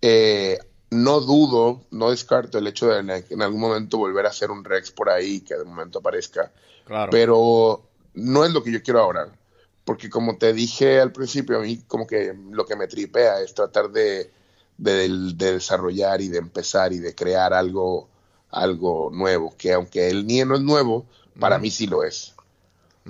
[0.00, 4.64] eh, no dudo, no descarto el hecho de en algún momento volver a hacer un
[4.64, 6.50] Rex por ahí, que de momento aparezca,
[6.86, 7.10] claro.
[7.10, 7.82] pero
[8.14, 9.30] no es lo que yo quiero ahora,
[9.84, 13.52] porque como te dije al principio, a mí como que lo que me tripea es
[13.52, 14.30] tratar de,
[14.78, 18.08] de, desarrollar y de empezar y de crear algo,
[18.50, 21.06] algo nuevo, que aunque el NIE no es nuevo,
[21.38, 22.34] para mí sí lo es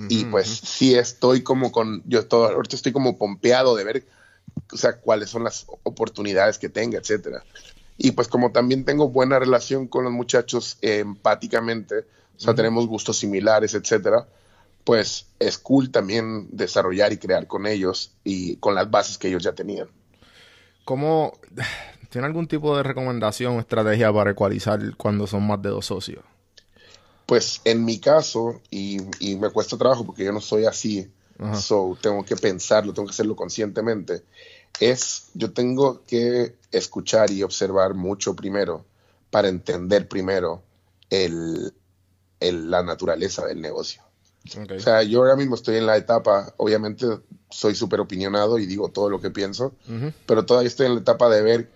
[0.08, 4.06] y pues sí estoy como con, yo todo, ahorita estoy como pompeado de ver,
[4.72, 7.42] o sea, cuáles son las oportunidades que tenga, etcétera.
[7.96, 12.00] Y pues como también tengo buena relación con los muchachos empáticamente,
[12.36, 14.28] o sea, tenemos gustos similares, etcétera,
[14.84, 19.42] pues es cool también desarrollar y crear con ellos y con las bases que ellos
[19.42, 19.88] ya tenían.
[20.88, 21.38] ¿Cómo,
[22.08, 26.24] tiene algún tipo de recomendación o estrategia para ecualizar cuando son más de dos socios?
[27.26, 28.98] Pues en mi caso, y,
[29.36, 31.06] me cuesta trabajo porque yo no soy así,
[31.52, 34.22] so tengo que pensarlo, tengo que hacerlo conscientemente,
[34.80, 38.86] es yo tengo que escuchar y observar mucho primero
[39.30, 40.62] para entender primero
[41.10, 41.70] el,
[42.40, 44.00] la naturaleza del negocio.
[44.74, 47.06] O sea, yo ahora mismo estoy en la etapa, obviamente
[47.50, 49.74] soy súper opinionado y digo todo lo que pienso,
[50.26, 51.70] pero todavía estoy en la etapa de ver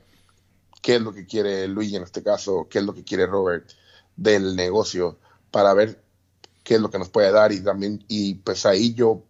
[0.82, 3.70] qué es lo que quiere Luigi en este caso, qué es lo que quiere Robert
[4.16, 5.18] del negocio
[5.50, 6.02] para ver
[6.64, 9.22] qué es lo que nos puede dar y también, y pues ahí yo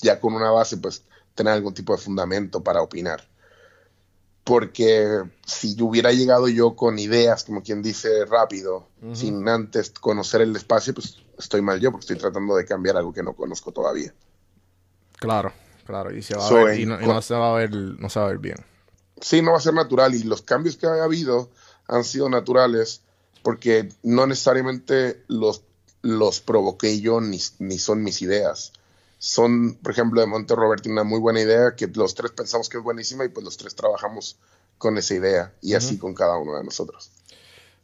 [0.00, 1.04] ya con una base, pues
[1.34, 3.26] tener algún tipo de fundamento para opinar.
[4.44, 10.42] Porque si yo hubiera llegado yo con ideas, como quien dice, rápido, sin antes conocer
[10.42, 13.72] el espacio, pues estoy mal yo, porque estoy tratando de cambiar algo que no conozco
[13.72, 14.12] todavía.
[15.16, 15.52] Claro,
[15.84, 18.26] claro, y, se va a ver, y, no, se va a ver, no se va
[18.26, 18.56] a ver bien.
[19.20, 21.50] Sí, no va a ser natural, y los cambios que ha habido
[21.86, 23.02] han sido naturales
[23.42, 25.62] porque no necesariamente los,
[26.02, 28.72] los provoqué yo ni, son mis ideas.
[29.18, 32.68] Son, por ejemplo, de Monte Robert tiene una muy buena idea que los tres pensamos
[32.68, 34.38] que es buenísima y pues los tres trabajamos
[34.78, 37.10] con esa idea y así con cada uno de nosotros.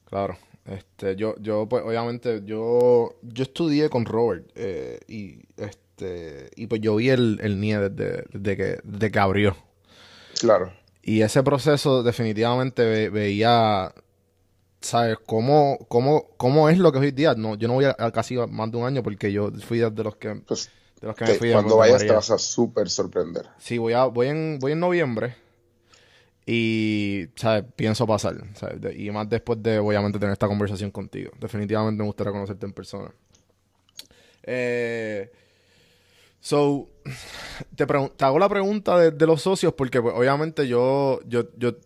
[0.09, 0.37] Claro.
[0.67, 5.90] Este, yo, yo, pues, obviamente, yo, yo estudié con Robert eh, y, este,
[6.57, 9.57] y pues yo vi el, el NIE desde, que, desde que abrió.
[10.39, 10.73] Claro.
[11.03, 13.93] Y ese proceso definitivamente veía
[14.81, 15.19] ¿sabes?
[15.27, 17.35] ¿Cómo, cómo, ¿Cómo es lo que hoy día?
[17.35, 20.17] No, yo no voy a, casi más de un año porque yo fui de los
[20.17, 23.47] que, pues, de los que me fui Cuando vayas te vas a súper sorprender.
[23.59, 25.37] Sí, voy, a, voy, en, voy en noviembre
[26.47, 27.65] y, ¿sabes?
[27.77, 28.99] Pienso pasar, ¿sabes?
[28.99, 31.31] y más después de, obviamente, tener esta conversación contigo.
[31.39, 33.13] Definitivamente me gustaría conocerte en persona.
[34.43, 35.31] Eh,
[36.41, 36.89] so,
[37.77, 41.77] te, te hago la pregunta de, los socios porque pues, obviamente yo, yo, yo,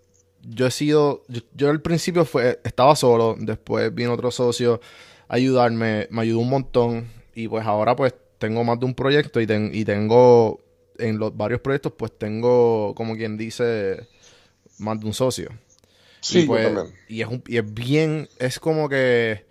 [0.43, 1.23] yo he sido,
[1.55, 4.81] yo, al principio fue, estaba solo, después vino otro socio
[5.29, 9.41] a ayudarme, me ayudó un montón y pues ahora pues tengo más de un proyecto
[9.41, 10.61] y, y tengo,
[10.99, 14.07] en los varios proyectos pues tengo, como quien dice,
[14.79, 15.51] más de un socio.
[16.21, 16.73] Sí, y, pues,
[17.09, 19.45] y es, un, y es bien, es como que,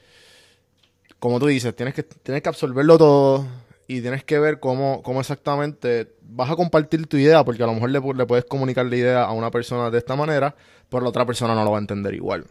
[1.20, 3.46] como tú dices, tienes que, tienes que absorberlo todo
[3.88, 7.74] y tienes que ver cómo, cómo exactamente vas a compartir tu idea, porque a lo
[7.74, 10.56] mejor le, le, puedes comunicar la idea a una persona de esta manera,
[10.90, 12.46] pero la otra persona no lo va a entender igual.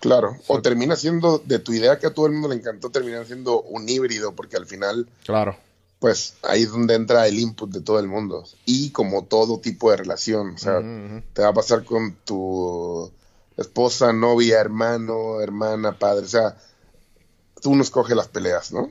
[0.00, 3.24] Claro, o termina siendo de tu idea que a todo el mundo le encantó, termina
[3.24, 5.56] siendo un híbrido, porque al final, claro,
[5.98, 8.44] pues ahí es donde entra el input de todo el mundo.
[8.66, 10.80] Y como todo tipo de relación, o sea,
[11.32, 13.10] te va a pasar con tu
[13.56, 16.56] esposa, novia, hermano, hermana, padre, o sea,
[17.62, 18.90] tú no escoges las peleas, ¿no?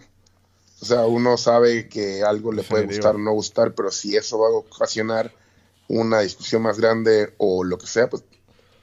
[0.85, 4.37] O sea, uno sabe que algo le puede gustar o no gustar, pero si eso
[4.37, 5.33] va a ocasionar
[5.87, 8.23] una discusión más grande o lo que sea, pues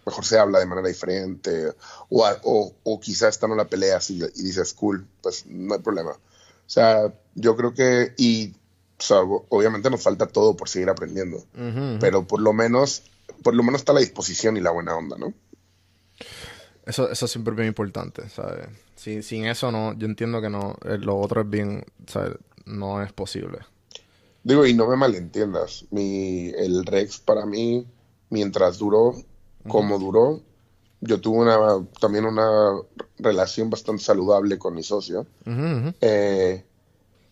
[0.04, 1.72] mejor se habla de manera diferente.
[2.08, 5.80] O, o, o quizás está no la peleas y, y, dices, cool, pues no hay
[5.80, 6.10] problema.
[6.10, 6.18] O
[6.66, 8.52] sea, yo creo que, y
[9.48, 11.44] obviamente nos falta todo por seguir aprendiendo,
[12.00, 13.04] pero por lo menos,
[13.44, 15.32] por lo menos está la disposición y la buena onda, ¿no?
[16.86, 18.66] Eso, eso siempre es bien importante, ¿sabes?
[18.96, 22.36] Sin, sin eso no, yo entiendo que no, eh, lo otro es bien, ¿sabes?
[22.64, 23.58] No es posible.
[24.44, 27.86] Digo, y no me malentiendas, mi, el Rex para mí,
[28.30, 29.14] mientras duró,
[29.68, 30.40] como duró,
[31.00, 32.80] yo tuve una, también una
[33.18, 35.26] relación bastante saludable con mi socio.
[36.00, 36.64] Eh,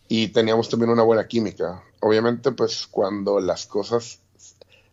[0.09, 1.83] y teníamos también una buena química.
[2.01, 4.19] Obviamente, pues cuando las cosas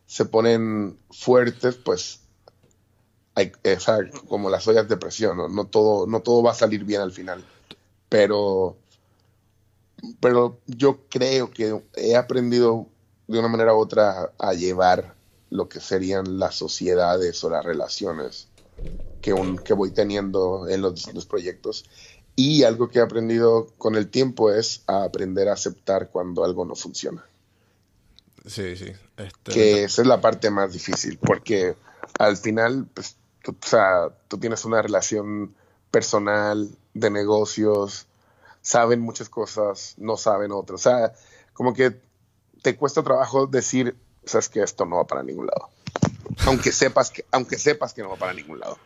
[0.06, 2.22] se ponen fuertes, pues
[3.38, 3.52] hay,
[4.28, 5.48] como las ollas de presión, ¿no?
[5.48, 7.46] No, todo, no todo va a salir bien al final.
[8.10, 8.76] Pero,
[10.20, 12.88] pero yo creo que he aprendido
[13.28, 15.14] de una manera u otra a llevar
[15.52, 18.48] lo que serían las sociedades o las relaciones
[19.22, 21.86] que, un, que voy teniendo en los distintos proyectos.
[22.36, 26.66] Y algo que he aprendido con el tiempo es a aprender a aceptar cuando algo
[26.66, 27.24] no funciona.
[28.48, 28.94] Sí, sí.
[29.18, 31.76] Este, que esa es la parte más difícil, porque
[32.18, 33.17] al final, pues,
[33.52, 35.56] o sea, tú tienes una relación
[35.92, 38.08] personal, de negocios,
[38.62, 40.86] saben muchas cosas, no saben otras.
[40.86, 41.14] O sea,
[41.54, 42.00] como que
[42.62, 45.70] te cuesta trabajo decir, sabes que esto no va para ningún lado.
[46.46, 48.78] Aunque sepas que, aunque sepas que no va para ningún lado.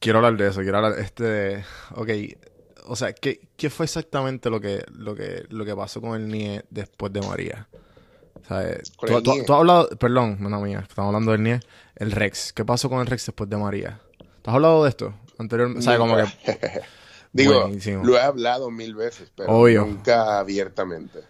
[0.00, 2.08] Quiero hablar de eso, quiero hablar este ok,
[2.86, 6.28] o sea, ¿qué, ¿qué, fue exactamente lo que, lo que, lo que pasó con el
[6.28, 7.66] NIE después de María?
[8.48, 11.60] Tú, tú, has hablado, perdón, no mía, estamos hablando del NIE,
[11.96, 12.52] el Rex.
[12.52, 14.00] ¿Qué pasó con el Rex después de María?
[14.42, 15.82] ¿Tú has hablado de esto anteriormente?
[15.82, 16.24] Sea, como que...
[17.32, 17.68] Digo,
[18.04, 21.20] lo he hablado mil veces, pero nunca abiertamente.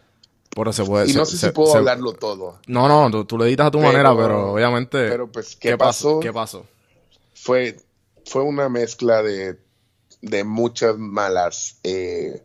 [0.50, 2.58] Por eso puede, y no sé si puedo hablarlo todo.
[2.66, 5.08] No, no, tú, tú, lo editas a tu manera, pero obviamente...
[5.08, 6.20] Pero pues, ¿qué, pasó?
[6.20, 6.66] ¿Qué pasó?
[7.32, 7.76] Fue,
[8.26, 9.58] fue una mezcla de,
[10.20, 12.42] de muchas malas, eh,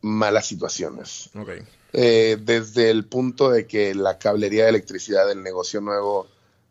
[0.00, 1.30] malas situaciones.
[1.38, 1.62] Okay.
[1.92, 6.26] Eh, desde el punto de que la cablería de electricidad del negocio nuevo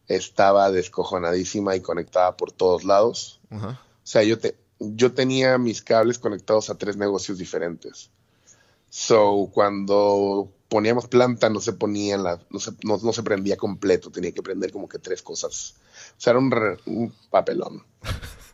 [0.08, 3.40] estaba descojonadísima y conectada por todos lados.
[3.52, 8.10] O sea, yo, te, yo tenía mis cables conectados a tres negocios diferentes.
[8.90, 14.32] So, cuando poníamos planta no se ponía la, no se, no, se prendía completo, tenía
[14.32, 15.76] que prender como que tres cosas.
[16.18, 17.84] O sea, era un, papelón.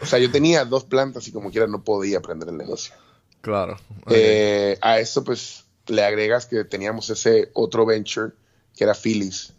[0.00, 2.94] O sea, yo tenía dos plantas y como quiera no podía prender el negocio.
[3.40, 3.76] Claro.
[4.10, 8.32] Eh, a eso pues le agregas que teníamos ese otro venture
[8.76, 9.52] que era Phyllis,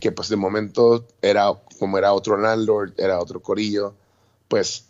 [0.00, 3.94] que pues de momento era como era otro landlord, era otro corillo,
[4.48, 4.86] pues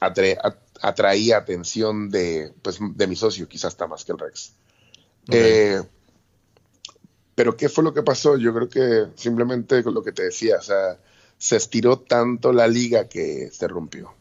[0.00, 4.52] atraía atención de, pues, de mi socio, quizás hasta más que el Rex.
[5.28, 5.82] Eh,
[7.34, 8.36] pero ¿qué fue lo que pasó?
[8.36, 10.98] Yo creo que simplemente lo que te decía, o sea,
[11.38, 14.14] se estiró tanto la liga que se rompió.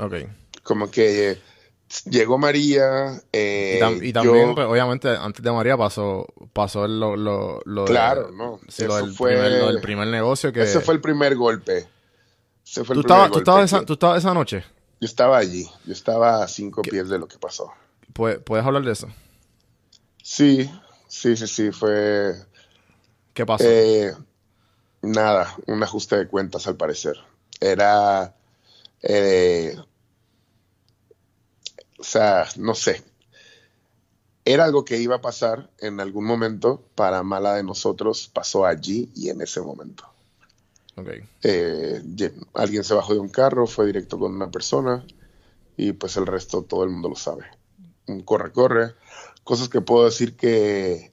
[0.00, 0.14] Ok.
[0.62, 1.38] Como que
[2.04, 3.22] llegó María.
[3.32, 8.60] Eh, y, también, pues, obviamente, antes de María pasó, pasó lo, lo, lo Claro, no.
[8.86, 10.62] lo, del fue, primer, el primer negocio que...
[10.62, 11.86] Ese fue el primer golpe.
[12.64, 14.64] Ese fue el ¿Tú, estabas, ¿tú, estabas esa, ¿Tú estabas esa noche?
[15.00, 15.68] Yo estaba allí.
[15.84, 17.72] Yo estaba a cinco pies de lo que pasó.
[18.12, 19.08] ¿Puedes, hablar de eso?
[20.22, 20.70] Sí,
[21.08, 21.72] sí, sí, sí.
[21.72, 22.34] Fue...
[23.32, 23.64] ¿Qué pasó?
[23.66, 24.14] Eh,
[25.02, 27.16] nada, un ajuste de cuentas al parecer.
[27.60, 28.34] Era...
[29.02, 29.76] Eh,
[31.98, 33.02] o sea, no sé.
[34.44, 39.10] Era algo que iba a pasar en algún momento, para mala de nosotros, pasó allí
[39.14, 40.04] y en ese momento.
[40.96, 41.24] Okay.
[41.42, 42.02] Eh,
[42.52, 45.04] alguien se bajó de un carro, fue directo con una persona
[45.76, 47.44] y pues el resto todo el mundo lo sabe.
[48.06, 48.94] Un corre-corre.
[49.44, 51.12] Cosas que puedo decir que,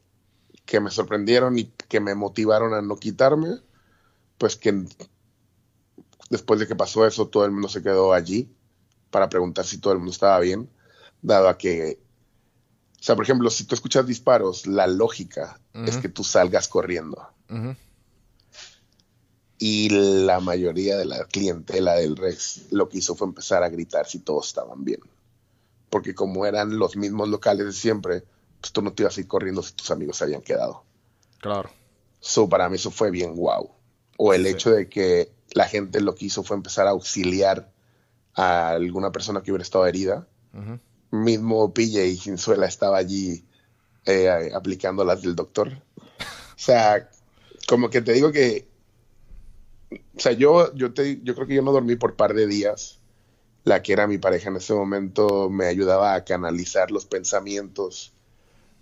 [0.65, 3.59] que me sorprendieron y que me motivaron a no quitarme,
[4.37, 4.85] pues que
[6.29, 8.53] después de que pasó eso, todo el mundo se quedó allí
[9.11, 10.69] para preguntar si todo el mundo estaba bien,
[11.21, 11.99] dado a que,
[12.99, 17.27] o sea, por ejemplo, si tú escuchas disparos, la lógica es que tú salgas corriendo.
[19.59, 24.07] Y la mayoría de la clientela del Rex lo que hizo fue empezar a gritar
[24.07, 25.01] si todos estaban bien.
[25.89, 28.23] Porque como eran los mismos locales de siempre,
[28.59, 30.83] pues tú no te ibas a ir corriendo si tus amigos se habían quedado.
[31.39, 31.69] Claro.
[32.19, 33.71] So, para mí eso fue bien guau.
[34.17, 37.71] O el hecho de que la gente lo que hizo fue empezar a auxiliar
[38.35, 40.27] a alguna persona que hubiera estado herida.
[41.11, 43.43] Mismo PJ Sinzuela estaba allí
[44.05, 45.69] eh, aplicando las del doctor.
[45.69, 47.09] O sea,
[47.67, 48.67] como que te digo que.
[50.15, 52.99] O sea, yo, yo, te, yo creo que yo no dormí por par de días.
[53.63, 58.13] La que era mi pareja en ese momento me ayudaba a canalizar los pensamientos.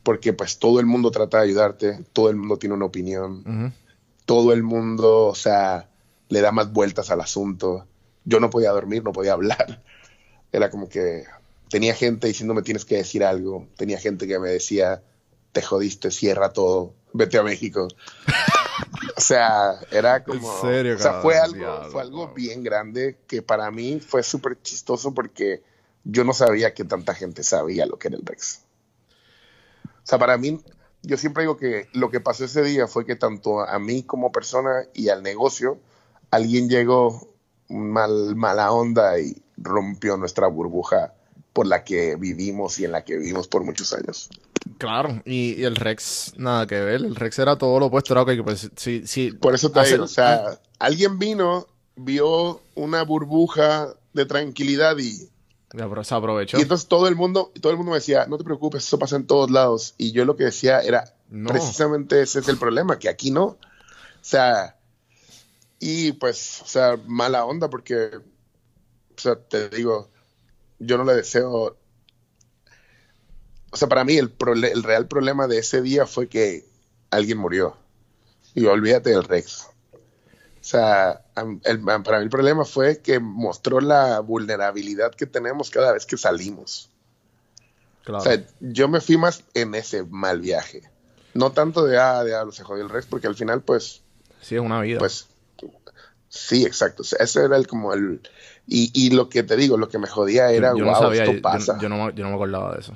[0.03, 1.99] Porque, pues, todo el mundo trata de ayudarte.
[2.13, 3.73] Todo el mundo tiene una opinión.
[4.25, 5.89] Todo el mundo, o sea,
[6.29, 7.87] le da más vueltas al asunto.
[8.29, 9.81] Yo no podía dormir, no podía hablar.
[10.51, 11.25] Era como que
[11.69, 13.67] tenía gente diciéndome tienes que decir algo.
[13.75, 15.01] Tenía gente que me decía,
[15.51, 17.87] te jodiste, cierra todo, vete a México.
[19.17, 20.47] o sea, era como...
[20.47, 25.63] o sea, fue algo, fue algo bien grande que para mí fue súper chistoso porque
[26.03, 28.63] yo no sabía que tanta gente sabía lo que era el Rex.
[29.85, 30.59] O sea, para mí,
[31.01, 34.31] yo siempre digo que lo que pasó ese día fue que tanto a mí como
[34.31, 35.79] persona y al negocio,
[36.31, 37.28] alguien llegó
[37.69, 41.13] mal, mala onda y rompió nuestra burbuja
[41.53, 44.29] por la que vivimos y en la que vivimos por muchos años.
[44.77, 48.43] Claro, y, el Rex, nada que ver, el Rex era todo lo opuesto, era que
[48.43, 49.31] pues, sí, sí.
[49.31, 55.29] Por eso te digo, o sea, alguien vino, vio una burbuja de tranquilidad y
[55.71, 56.57] se aprovechó.
[56.57, 59.15] Y entonces todo el mundo, todo el mundo me decía, no te preocupes, eso pasa
[59.15, 59.93] en todos lados.
[59.97, 61.13] Y yo lo que decía era,
[61.47, 63.43] precisamente ese es el problema, que aquí no.
[63.43, 63.57] O
[64.21, 64.75] sea,
[65.79, 70.09] y pues, o sea, mala onda porque, o sea, te digo,
[70.79, 71.77] yo no le deseo
[73.71, 76.65] o sea, para mí el, el real problema de ese día fue que
[77.11, 77.77] alguien murió.
[78.55, 79.67] Y olvídate del Rex.
[79.93, 86.05] O sea, para mí el problema fue que mostró la vulnerabilidad que tenemos cada vez
[86.05, 86.89] que salimos.
[88.03, 88.21] Claro.
[88.21, 90.89] O sea, yo me fui más en ese mal viaje.
[91.33, 94.01] No tanto de, ah, de, ah, se jodió el Rex, porque al final, pues...
[94.41, 94.97] Sí, es una vida.
[94.97, 95.27] Pues,
[96.29, 97.01] sí, exacto.
[97.01, 98.21] O sea, ese era el como el...
[98.67, 101.77] Y, y, lo que te digo, lo que me jodía era, yo, wow, esto pasa.
[101.81, 102.95] Yo, no, yo no me acordaba de eso.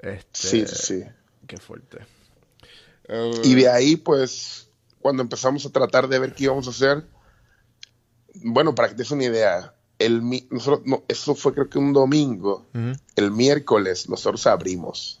[0.00, 1.04] Este, sí, sí.
[1.46, 1.98] Qué fuerte.
[3.44, 4.68] y de ahí, pues,
[5.00, 7.04] cuando empezamos a tratar de ver qué íbamos a hacer,
[8.34, 11.92] bueno, para que te des una idea, el, nosotros, no, eso fue creo que un
[11.92, 12.66] domingo,
[13.16, 15.20] el miércoles nosotros abrimos.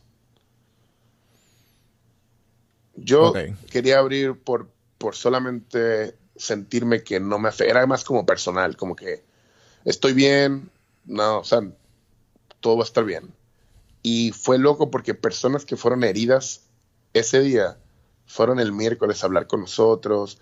[2.96, 3.32] Yo
[3.70, 4.68] quería abrir por,
[4.98, 9.22] por solamente sentirme que no me afecta, era más como personal, como que
[9.84, 10.70] estoy bien,
[11.04, 11.60] no, o sea,
[12.60, 13.32] todo va a estar bien.
[14.02, 16.62] Y fue loco porque personas que fueron heridas
[17.14, 17.76] ese día
[18.26, 20.40] fueron el miércoles a hablar con nosotros,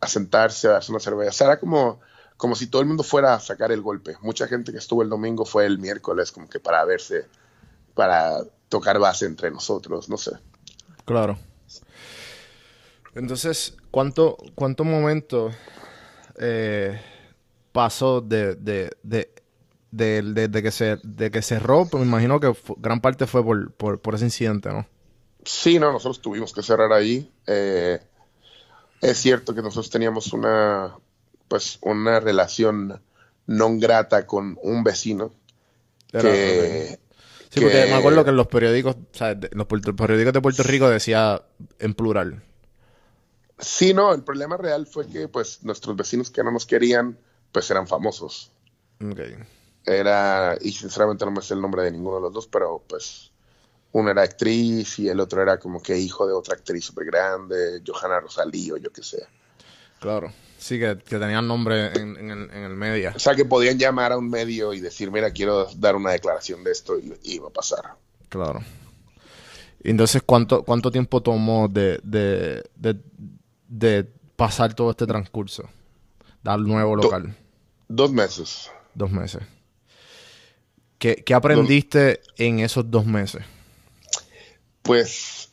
[0.00, 1.30] a sentarse, a darse una cerveza.
[1.30, 2.00] O sea, era como,
[2.36, 4.16] como si todo el mundo fuera a sacar el golpe.
[4.20, 7.26] Mucha gente que estuvo el domingo fue el miércoles como que para verse,
[7.94, 10.32] para tocar base entre nosotros, no sé.
[11.04, 11.38] Claro.
[13.14, 15.50] Entonces, ¿cuánto, cuánto momento
[16.38, 17.00] eh,
[17.72, 18.90] pasó de, de,
[20.62, 24.70] que se de que cerró, pues me imagino que gran parte fue por, ese incidente,
[24.70, 24.86] ¿no?
[25.44, 27.30] Sí, no, nosotros tuvimos que cerrar ahí.
[27.46, 27.98] Eh,
[29.00, 30.96] es cierto que nosotros teníamos una
[31.48, 33.00] pues una relación
[33.46, 35.32] no grata con un vecino
[36.12, 36.98] que,
[37.50, 40.88] Sí, porque me acuerdo que en los periódicos, o sea, los periódicos de Puerto Rico
[40.88, 41.42] decía
[41.80, 42.44] en plural.
[43.60, 47.18] Sí, no, el problema real fue que pues nuestros vecinos que no nos querían,
[47.52, 48.50] pues eran famosos.
[49.00, 49.36] Okay
[49.84, 53.30] era, y sinceramente no me sé el nombre de ninguno de los dos, pero pues
[53.92, 57.82] uno era actriz y el otro era como que hijo de otra actriz súper grande,
[57.86, 59.26] Johanna Rosalí o yo que sé.
[59.98, 63.12] Claro, sí, que, tenían nombre en, el, en medio.
[63.14, 66.64] O sea, que podían llamar a un medio y decir, mira, quiero dar una declaración
[66.64, 67.94] de esto y, iba a pasar.
[68.28, 68.62] Claro.
[69.82, 72.96] Entonces, ¿cuánto, cuánto tiempo tomó de, de, de,
[74.36, 75.68] pasar todo este transcurso?
[76.42, 77.36] Dar nuevo local.
[77.88, 78.70] dos meses.
[78.94, 79.42] Dos meses.
[80.98, 83.42] ¿Qué, aprendiste en esos dos meses?
[84.82, 85.50] Pues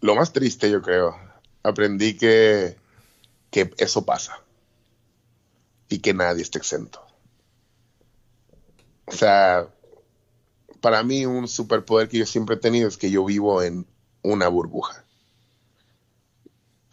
[0.00, 1.16] lo más triste, yo creo.
[1.62, 2.76] Aprendí que,
[3.50, 4.40] que eso pasa
[5.88, 7.04] y que nadie está exento.
[9.04, 9.68] O sea,
[10.80, 13.86] para mí un superpoder que yo siempre he tenido es que yo vivo en
[14.22, 15.04] una burbuja.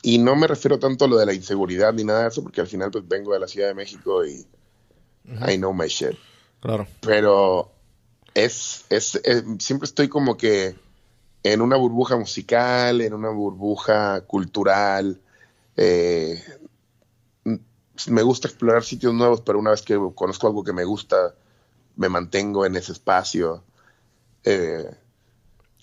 [0.02, 2.62] Y no me refiero tanto a lo de la inseguridad ni nada de eso, porque
[2.62, 4.46] al final pues vengo de la Ciudad de México y
[5.48, 6.18] I know my shit.
[6.62, 6.88] Claro.
[7.02, 7.72] Pero
[8.34, 9.20] es, es,
[9.60, 10.76] siempre estoy como que
[11.44, 15.20] en una burbuja musical, en una burbuja cultural.
[15.76, 16.42] Eh,
[18.08, 21.36] me gusta explorar sitios nuevos, pero una vez que conozco algo que me gusta,
[21.96, 23.64] me mantengo en ese espacio.
[24.44, 24.90] Eh,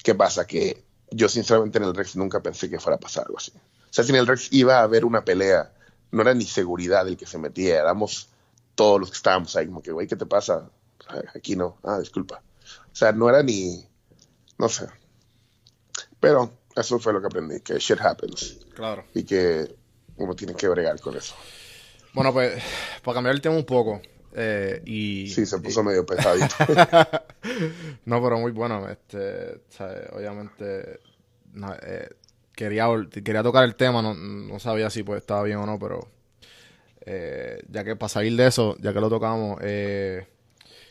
[0.02, 0.46] ¿Qué pasa?
[0.46, 3.52] Que yo sinceramente en el Rex nunca pensé que fuera a pasar algo así.
[3.97, 5.72] O sea, si en el Rex iba a haber una pelea,
[6.11, 8.28] no era ni seguridad el que se metía, éramos
[8.74, 10.68] todos los que estábamos ahí, como que, güey, ¿qué te pasa?
[11.34, 12.42] Aquí no, ah, disculpa.
[12.92, 13.88] O sea, no era ni,
[14.59, 14.86] no sé.
[16.20, 18.59] Pero eso fue lo que aprendí, que shit happens.
[18.74, 19.03] Claro.
[19.14, 19.74] Y que
[20.18, 21.34] uno tiene que bregar con eso.
[22.12, 22.62] Bueno, pues,
[23.03, 24.03] para cambiar el tema un poco,
[24.34, 26.55] eh, y, sí, se puso medio pesadito.
[28.05, 28.90] no, pero muy bueno.
[28.90, 29.62] Este,
[30.12, 31.01] obviamente,
[31.80, 32.11] eh,
[32.57, 36.09] quería, quería tocar el tema, no, no, sabía si pues estaba bien o no, pero
[37.04, 40.26] eh, ya que para salir de eso, ya que lo tocamos, eh,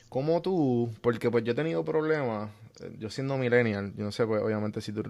[0.07, 0.93] ¿cómo tú?
[1.01, 2.51] Porque pues yo he tenido problemas,
[2.97, 5.03] yo siendo millennial, yo no sé, pues obviamente si tú,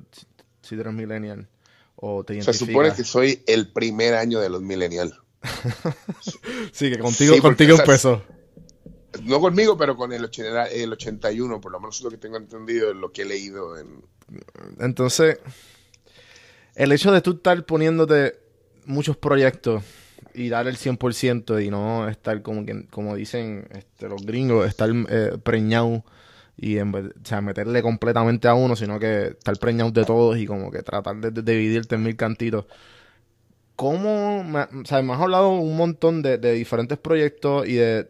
[0.62, 1.47] si, eres millennial
[1.97, 2.58] o te identificas.
[2.58, 5.14] Se supone que soy el primer año de los millennials.
[6.72, 8.24] sí, que contigo, contigo empezó.
[9.24, 10.30] No conmigo, pero con el,
[10.72, 13.78] el 81, por lo menos es lo que tengo entendido, lo que he leído.
[13.78, 14.03] En...
[14.80, 15.39] Entonces,
[16.76, 18.39] el hecho de tú estar poniéndote
[18.86, 19.84] muchos proyectos
[20.34, 24.89] y dar el 100% y no estar como que, como dicen este, los gringos, estar
[25.09, 26.03] eh, preñado
[26.57, 30.45] y en o sea, meterle completamente a uno, sino que estar preñado de todos y
[30.45, 32.65] como que tratar de dividirte en mil cantitos.
[33.76, 38.07] ¿Cómo, o sea, me has hablado un montón de, diferentes proyectos y de,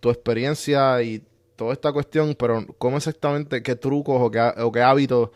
[0.00, 1.22] tu experiencia y
[1.56, 5.30] toda esta cuestión, pero ¿cómo exactamente, qué trucos o qué, o qué hábitos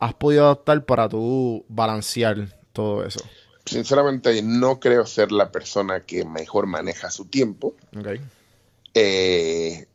[0.00, 3.20] has podido adaptar para tú balancear todo eso?
[3.66, 7.76] Sinceramente, no creo ser la persona que mejor maneja su tiempo.
[7.96, 8.20] Okay.
[8.94, 9.86] Eh,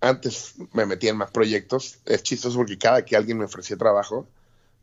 [0.00, 1.98] antes me metía en más proyectos.
[2.04, 4.28] Es chistoso porque cada que alguien me ofrecía trabajo,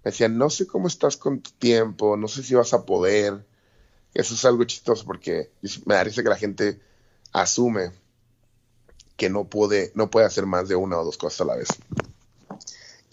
[0.04, 3.46] me decían, no sé cómo estás con tu tiempo, no sé si vas a poder.
[4.14, 5.52] Eso es algo chistoso porque
[5.86, 6.80] me parece que la gente
[7.32, 7.92] asume
[9.16, 11.68] que no puede, no puede hacer más de una o dos cosas a la vez.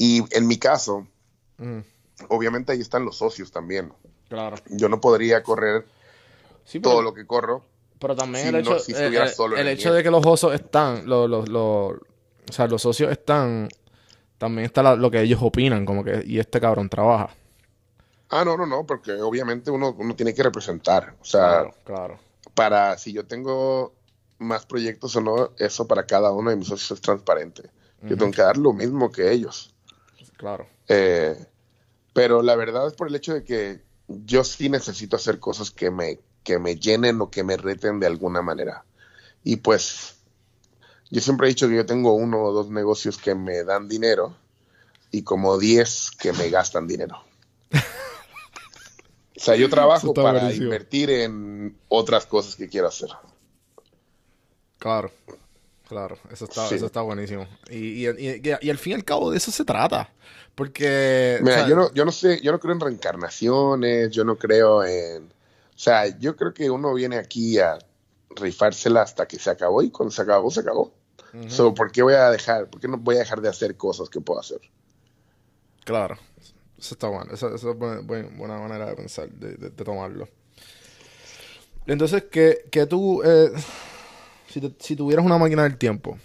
[0.03, 1.07] Y en mi caso,
[1.59, 1.78] mm.
[2.26, 3.92] obviamente ahí están los socios también.
[4.28, 4.57] Claro.
[4.68, 5.86] Yo no podría correr
[6.82, 7.64] todo lo que corro.
[8.00, 8.78] Pero también el hecho,
[9.57, 13.68] el, hecho de que los osos están, los, los, los, o sea, los socios están
[14.38, 17.30] también está lo que ellos opinan, como que, y este cabrón trabaja.
[18.28, 21.14] Ah, no, no, no, porque obviamente uno, uno tiene que representar.
[21.20, 22.18] O sea, claro,
[22.55, 23.92] para si yo tengo
[24.38, 27.70] más proyectos o no, eso para cada uno de mis socios es transparente.
[28.03, 29.72] Yo tengo que dar lo mismo que ellos.
[30.43, 30.66] Claro.
[30.88, 31.36] Eh,
[32.12, 35.93] pero la verdad es por el hecho de que yo sí necesito hacer cosas que
[35.93, 38.84] me, que me llenen o que me reten de alguna manera.
[39.45, 40.16] Y pues
[41.12, 44.34] yo siempre he dicho que yo tengo uno o dos negocios que me dan dinero
[45.12, 47.22] y como diez que me gastan dinero.
[47.72, 53.11] o sea, yo trabajo para invertir en otras cosas que quiero hacer.
[54.80, 55.12] Claro,
[55.93, 57.47] claro, eso está, eso está buenísimo.
[57.70, 60.11] Y, al fin y al cabo de eso se trata.
[60.55, 61.38] Porque.
[61.43, 65.24] Mira, yo, no, yo no sé, yo no creo en reencarnaciones, yo no creo en.
[65.24, 67.78] O sea, yo creo que uno viene aquí a
[68.30, 70.93] rifársela hasta que se acabó y cuando se acabó, se acabó.
[71.74, 72.68] ¿por qué voy a dejar?
[72.68, 74.61] ¿Por qué no voy a dejar de hacer cosas que puedo hacer?
[75.84, 76.16] Claro.
[76.78, 77.32] Eso está bueno.
[77.32, 80.28] Esa, es buena, buena, manera de pensar, de, tomarlo.
[81.86, 83.51] Entonces, que, que tú, eh,
[84.78, 86.18] si, tuvieras una máquina del tiempo,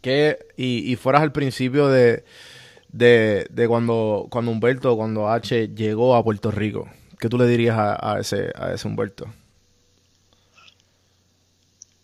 [0.00, 2.24] que, y, fueras al principio de,
[2.88, 6.88] de, de, cuando, cuando Humberto, cuando H llegó a Puerto Rico,
[7.18, 9.26] ¿qué tú le dirías a, ese, a ese Humberto?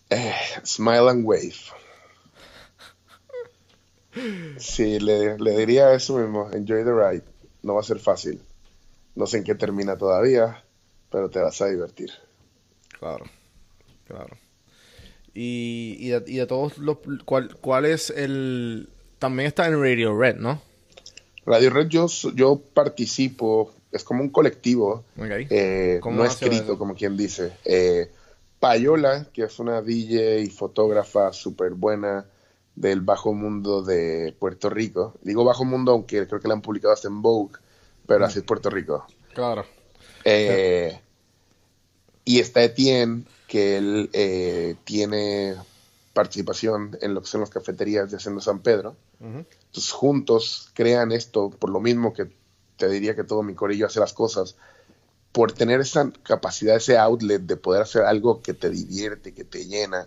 [0.09, 0.33] Eh,
[0.63, 1.53] smile and wave.
[4.57, 6.49] Sí, le, diría eso mismo.
[6.51, 7.23] Enjoy the ride.
[7.63, 8.41] No va a ser fácil.
[9.15, 10.63] No sé en qué termina todavía,
[11.09, 12.09] pero te vas a divertir.
[12.99, 13.25] Claro,
[14.05, 14.37] claro.
[15.33, 16.97] Y, y, de, todos los...
[17.25, 18.89] ¿cuál, ¿Cuál es el...?
[19.19, 20.61] También está en Radio Red, ¿no?
[21.45, 27.51] Radio Red yo, yo participo, es como un colectivo, eh, no escrito, como quien dice.
[27.65, 28.11] Eh,
[28.59, 32.25] Payola, que es una DJ y fotógrafa súper buena,
[32.75, 35.15] del bajo mundo de Puerto Rico.
[35.21, 37.53] Digo bajo mundo, aunque creo que la han publicado hasta en Vogue,
[38.05, 39.05] pero así es Puerto Rico.
[39.33, 39.65] Claro.
[40.23, 40.99] Eh,
[42.23, 45.57] y está Etienne, que él eh, tiene
[46.13, 48.95] participación en lo que son las cafeterías de Hacienda San Pedro.
[49.19, 52.31] Entonces juntos crean esto, por lo mismo que
[52.77, 54.55] te diría que todo mi corillo hace las cosas,
[55.33, 59.65] por tener esa capacidad, ese outlet de poder hacer algo que te divierte, que te
[59.65, 60.03] llena.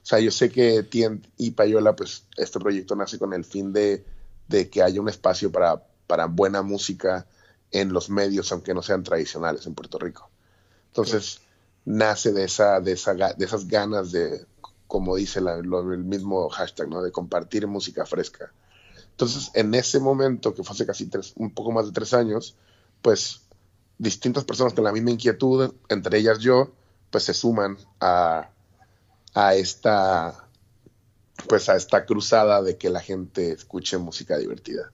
[0.00, 3.72] O sea, yo sé que Tient y Payola, pues este proyecto nace con el fin
[3.72, 4.04] de,
[4.70, 7.26] que haya un espacio para, para buena música
[7.72, 10.30] en los medios, aunque no sean tradicionales en Puerto Rico.
[10.92, 11.40] Entonces,
[11.84, 14.46] nace de, esa, de, esa, de esas ganas de,
[14.86, 17.02] como dice el mismo hashtag, ¿no?
[17.02, 18.52] de compartir música fresca.
[19.10, 22.56] Entonces, en ese momento, que fue hace casi tres, un poco más de tres años,
[23.02, 23.42] pues
[23.98, 26.72] distintas personas con la misma inquietud, entre ellas yo,
[27.10, 28.50] pues se suman a,
[29.34, 30.48] a esta
[31.48, 34.90] pues a esta cruzada de que la gente escuche música divertida.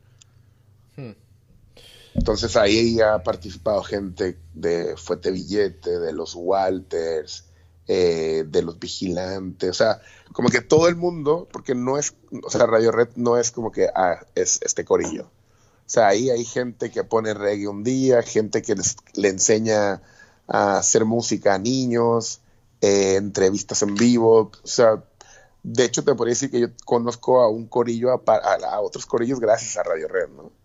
[2.14, 7.44] Entonces ahí ha participado gente de Fuete Billete, de los Walters,
[7.86, 10.00] eh, de los Vigilantes, o sea,
[10.32, 13.72] como que todo el mundo, porque no es, o sea, Radio Red no es como
[13.72, 15.24] que ah, es este corillo.
[15.24, 18.76] O sea, ahí hay gente que pone reggae un día, gente que
[19.14, 20.02] le enseña
[20.46, 22.40] a hacer música a niños,
[22.80, 25.02] eh, entrevistas en vivo, o sea,
[25.62, 29.40] de hecho te podría decir que yo conozco a un corillo, a, a otros corillos
[29.40, 30.59] gracias a Radio Red, ¿no?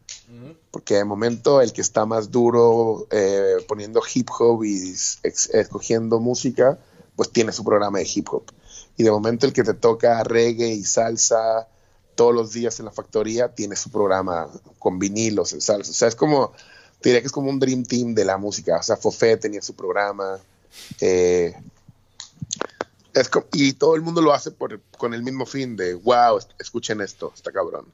[0.71, 6.77] Porque de momento el que está más duro eh, poniendo hip hop y escogiendo música,
[7.15, 8.43] pues tiene su programa de hip hop.
[8.97, 11.67] Y de momento el que te toca reggae y salsa
[12.15, 14.49] todos los días en la factoría, tiene su programa
[14.79, 15.91] con vinilos en salsa.
[15.91, 16.53] O sea, es como,
[17.01, 18.77] te diría que es como un dream team de la música.
[18.77, 20.39] O sea, Fofé tenía su programa.
[21.01, 21.53] Eh,
[23.53, 24.51] y todo el mundo lo hace
[24.97, 27.85] con el mismo fin de, wow, escuchen esto, está cabrón.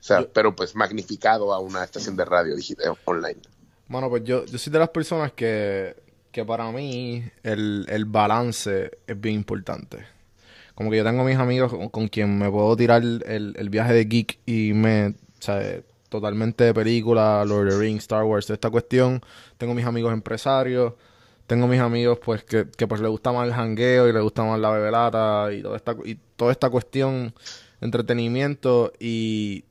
[0.00, 3.40] O sea, pero pues magnificado a una estación de radio digital, online.
[3.88, 5.96] Bueno, pues yo, yo soy de las personas que,
[6.30, 10.06] que para mí el, el balance es bien importante.
[10.74, 14.04] Como que yo tengo mis amigos con, quien me puedo tirar el, el, viaje de
[14.04, 18.70] geek y me, o sea, totalmente de película, Lord of the Rings, Star Wars, esta
[18.70, 19.20] cuestión.
[19.56, 20.92] Tengo mis amigos empresarios,
[21.48, 24.44] tengo mis amigos pues que, que pues le gusta más el jangueo y le gusta
[24.44, 27.34] más la bebelata y toda esta, y toda esta cuestión,
[27.80, 29.64] entretenimiento y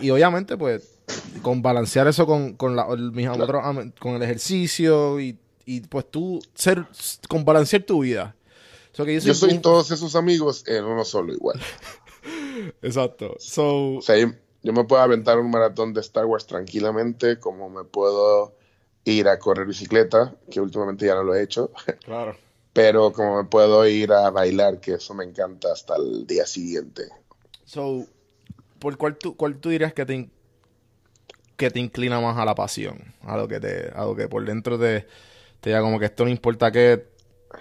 [0.00, 0.98] y obviamente, pues,
[1.42, 6.86] con balancear eso con, con, la, el, con el ejercicio y, y, pues tú ser,
[7.28, 8.34] con balancear tu vida.
[8.96, 11.60] yo, soy, todos esos amigos en uno solo igual.
[12.82, 13.36] Exacto.
[13.38, 17.84] So, o sea, yo, me puedo aventar un maratón de Star Wars tranquilamente, como me
[17.84, 18.54] puedo
[19.04, 21.70] ir a correr bicicleta, que últimamente ya no lo he hecho.
[22.04, 22.36] Claro.
[22.72, 27.04] Pero como me puedo ir a bailar, que eso me encanta hasta el día siguiente.
[27.64, 28.04] So,
[28.78, 30.28] ¿por cuál tú, cuál tú dirías que te,
[31.56, 33.14] que te inclina más a la pasión?
[33.22, 35.06] A lo que te, a lo que por dentro te,
[35.60, 37.06] te diga como que esto no importa qué,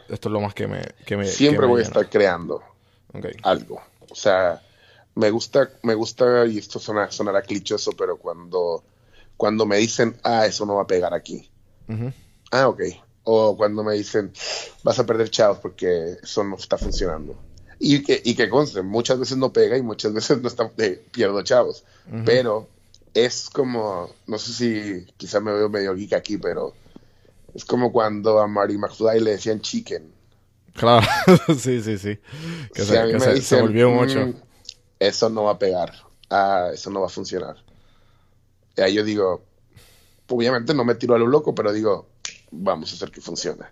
[0.10, 0.82] esto es lo más que me...
[1.06, 2.64] Que me Siempre voy a estar creando
[3.44, 3.82] algo.
[4.10, 4.62] O sea,
[5.16, 8.84] me gusta, me gusta, y esto suena, sonará clichoso, pero cuando,
[9.38, 11.50] cuando me dicen, ah, eso no va a pegar aquí.
[12.52, 12.82] Ah, ok.
[13.24, 14.34] O cuando me dicen,
[14.84, 17.38] vas a perder chavos porque eso no está funcionando
[17.86, 21.04] y que, y que conste, muchas veces no pega y muchas veces no está, eh,
[21.12, 21.84] pierdo chavos.
[22.24, 22.70] Pero
[23.14, 26.74] es como, no sé si quizá me veo medio geek aquí, pero
[27.54, 30.14] es como cuando a Marty McFly le decían chicken.
[30.74, 31.06] Claro,
[31.60, 32.18] sí, sí, sí.
[32.74, 32.84] Que,
[33.42, 34.28] se, volvió mucho.
[34.28, 34.36] Mm,
[35.00, 35.92] eso no va a pegar.
[36.30, 37.58] Ah, eso no va a funcionar.
[38.78, 39.44] Y ahí yo digo,
[40.30, 42.08] obviamente no me tiro a lo loco, pero digo,
[42.50, 43.66] vamos a hacer que funcione.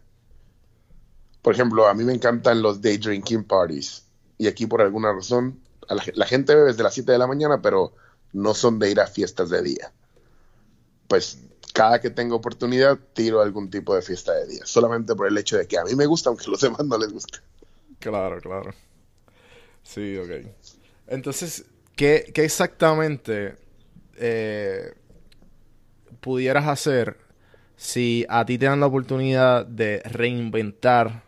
[1.42, 4.06] Por ejemplo, a mí me encantan los day drinking parties.
[4.38, 7.94] Y aquí por alguna razón, la, gente bebe desde las 7 de la mañana, pero
[8.34, 9.92] no son de ir a fiestas de día.
[11.08, 11.40] Pues
[11.74, 14.66] cada que tengo oportunidad tiro algún tipo de fiesta de día.
[14.66, 16.98] Solamente por el hecho de que a mí me gusta, aunque a los demás no
[16.98, 17.40] les guste.
[18.00, 18.74] Claro, claro.
[19.84, 20.48] Sí, ok.
[21.08, 21.66] Entonces,
[21.96, 23.56] ¿qué, exactamente
[24.18, 24.94] eh,
[26.20, 27.18] pudieras hacer
[27.76, 31.24] si a ti te dan la oportunidad de reinventar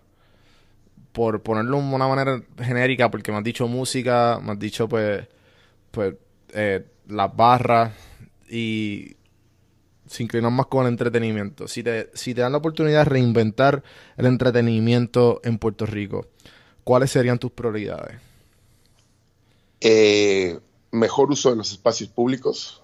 [1.13, 5.25] por ponerlo de una manera genérica, porque me has dicho música, me has dicho pues,
[5.91, 6.15] pues
[6.53, 7.93] eh, las barras
[8.49, 9.15] y
[10.07, 11.67] se inclinan más con el entretenimiento.
[11.67, 13.83] Si te, si te dan la oportunidad de reinventar
[14.17, 16.27] el entretenimiento en Puerto Rico,
[16.83, 18.19] ¿cuáles serían tus prioridades?
[19.81, 20.59] Eh,
[20.91, 22.81] mejor uso de los espacios públicos.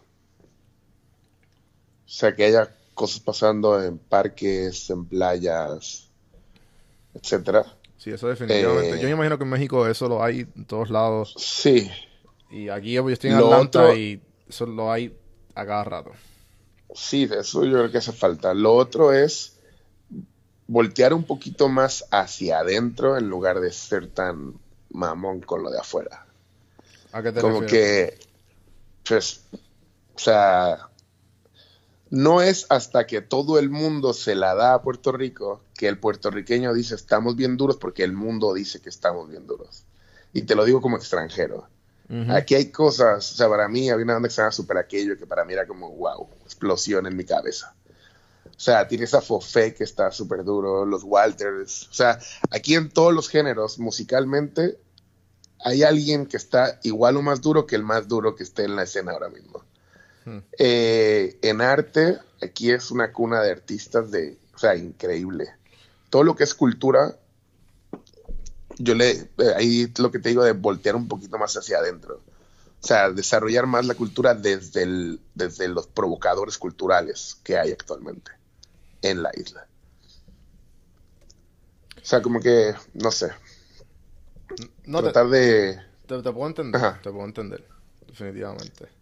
[2.05, 6.09] O sea, que haya cosas pasando en parques, en playas,
[7.13, 7.78] etcétera.
[7.99, 8.95] Sí, eso definitivamente.
[8.95, 11.35] yo me eh, imagino que en México eso lo hay en todos lados.
[11.37, 11.91] Sí.
[12.49, 15.13] Y aquí yo estoy en Atlanta y eso lo hay
[15.53, 16.11] a cada rato.
[16.95, 18.53] Sí, de eso yo creo que hace falta.
[18.53, 19.59] Lo otro es
[20.65, 24.53] voltear un poquito más hacia adentro en lugar de ser tan
[24.89, 26.25] mamón con lo de afuera.
[27.11, 28.17] ¿A qué te Como que,
[29.03, 30.88] pues, o sea,
[32.09, 35.99] no es hasta que todo el mundo se la da a Puerto Rico que el
[35.99, 39.83] puertorriqueño dice estamos bien duros porque el mundo dice que estamos bien duros.
[40.33, 41.67] Y te lo digo como extranjero.
[42.29, 45.15] Aquí hay cosas, o sea, para mí había una banda que se llama Super Aquello
[45.15, 47.75] que para mí era como, wow, explosión en mi cabeza.
[48.47, 51.87] O sea, tiene esa Fofé que está súper duro, los Walters.
[51.87, 52.17] O sea,
[52.49, 54.79] aquí en todos los géneros, musicalmente,
[55.63, 58.75] hay alguien que está igual o más duro que el más duro que esté en
[58.75, 59.63] la escena ahora mismo.
[60.57, 65.49] Eh, en arte, aquí es una cuna de artistas de, o sea, increíble.
[66.09, 67.15] Todo lo que es cultura,
[68.77, 72.21] yo le, eh, ahí lo que te digo de voltear un poquito más hacia adentro.
[72.81, 78.31] O sea, desarrollar más la cultura desde, el, desde los provocadores culturales que hay actualmente
[79.01, 79.67] en la isla.
[82.01, 83.31] O sea, como que, no sé.
[84.85, 85.79] No Tratar de...
[86.07, 87.63] Te, puedo entender, te puedo entender,
[88.07, 88.98] definitivamente.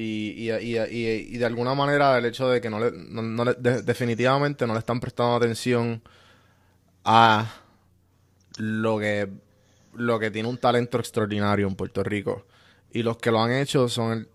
[0.00, 4.64] Y, y, y, y, de alguna manera el hecho de que no le, no, definitivamente
[4.64, 6.00] no le están prestando atención
[7.04, 7.52] a
[8.58, 9.28] lo que,
[9.94, 12.46] lo que tiene un talento extraordinario en Puerto Rico.
[12.92, 14.28] Y los que lo han hecho son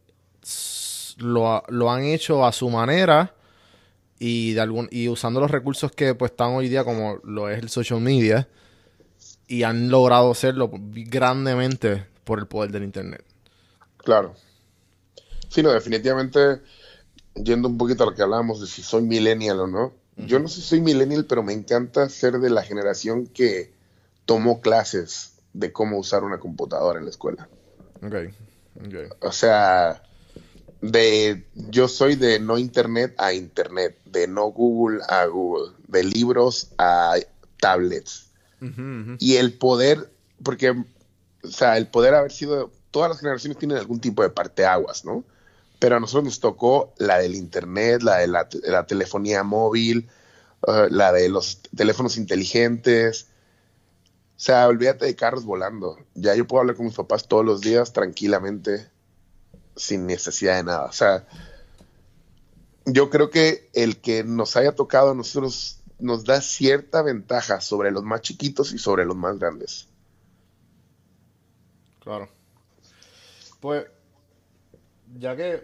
[1.19, 3.33] lo, lo, han hecho a su manera
[4.19, 7.59] y de algún y usando los recursos que pues están hoy día como lo es
[7.59, 8.49] el social media
[9.47, 13.23] y han logrado hacerlo grandemente por el poder del internet.
[13.95, 14.35] Claro.
[15.53, 16.61] Sí, no, definitivamente
[17.35, 19.93] yendo un poquito a lo que hablábamos de si soy millennial o no.
[20.15, 23.71] Yo no sé si soy millennial, pero me encanta ser de la generación que
[24.25, 27.47] tomó clases de cómo usar una computadora en la escuela.
[28.01, 28.15] Ok.
[28.85, 29.09] okay.
[29.19, 30.01] O sea,
[30.81, 36.71] de yo soy de no internet a internet, de no Google a Google, de libros
[36.79, 37.15] a
[37.59, 38.31] tablets.
[39.19, 40.09] Y el poder,
[40.41, 45.05] porque, o sea, el poder haber sido, todas las generaciones tienen algún tipo de parteaguas,
[45.05, 45.25] ¿no?
[45.83, 50.09] Pero a nosotros nos tocó la del internet, la de la, telefonía móvil,
[50.65, 53.27] uh, la de los teléfonos inteligentes,
[54.37, 55.97] o sea, olvídate de carros volando.
[56.13, 58.89] Ya yo puedo hablar con mis papás todos los días tranquilamente,
[59.75, 60.85] sin necesidad de nada.
[60.85, 61.27] O sea,
[62.85, 67.91] yo creo que el que nos haya tocado a nosotros nos da cierta ventaja sobre
[67.91, 69.89] los más chiquitos y sobre los más grandes.
[71.99, 72.29] Claro.
[73.59, 73.83] Pues,
[75.19, 75.61] ya que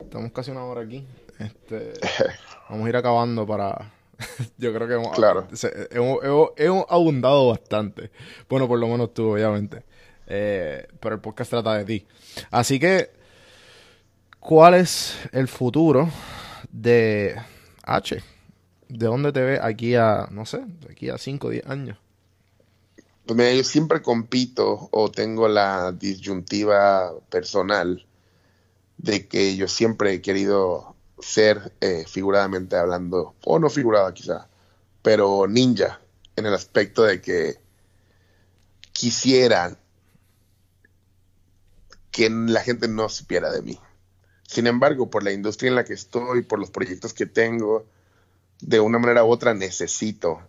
[0.00, 1.06] estamos casi una hora aquí,
[1.38, 1.92] este,
[2.68, 3.92] vamos a ir acabando para
[4.58, 5.46] Yo creo que hemos, claro.
[5.90, 8.10] hemos, abundado bastante.
[8.48, 9.84] Bueno, por lo menos tú, obviamente.
[10.26, 12.06] Eh, pero el podcast trata de ti.
[12.50, 13.10] Así que,
[14.40, 16.08] ¿cuál es el futuro
[16.70, 17.36] de
[17.82, 18.22] H?
[18.88, 21.98] ¿De dónde te ves aquí a, no sé, aquí a 5 o 10 años?
[23.26, 28.06] Pues mira, yo siempre compito o tengo la disyuntiva personal
[29.04, 34.48] de que yo siempre he querido ser eh, figuradamente hablando, o no figurada quizá,
[35.02, 36.00] pero ninja,
[36.36, 37.60] en el aspecto de que
[38.92, 39.78] quisiera
[42.10, 43.78] que la gente no supiera de mí.
[44.48, 47.86] Sin embargo, por la industria en la que estoy, por los proyectos que tengo,
[48.62, 50.40] de una manera u otra necesito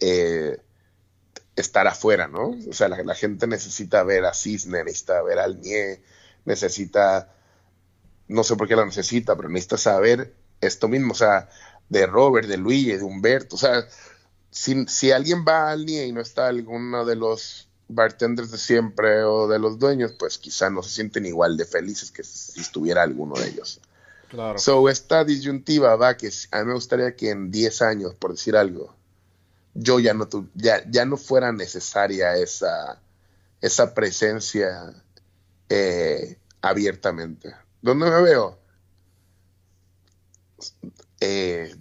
[0.00, 0.58] eh,
[1.56, 2.54] estar afuera, ¿no?
[2.68, 6.02] O sea, la, gente necesita ver a Cisne, necesita ver al Nie,
[6.44, 7.32] necesita
[8.28, 11.48] no sé por qué la necesita, pero necesita saber esto mismo, o sea,
[11.88, 13.86] de Robert, de Luis, de Humberto, o sea,
[14.50, 19.24] si, si alguien va al NIE y no está alguno de los bartenders de siempre
[19.24, 23.02] o de los dueños, pues quizá no se sienten igual de felices que si estuviera
[23.02, 23.80] alguno de ellos.
[24.28, 24.58] Claro.
[24.58, 28.56] So, esta disyuntiva va que a mí me gustaría que en 10 años, por decir
[28.56, 28.94] algo,
[29.74, 33.00] yo ya no, ya, ya no fuera necesaria esa,
[33.62, 34.92] esa presencia
[35.70, 37.54] eh, abiertamente.
[37.88, 38.58] ¿Dónde me veo?
[41.22, 41.74] Eh,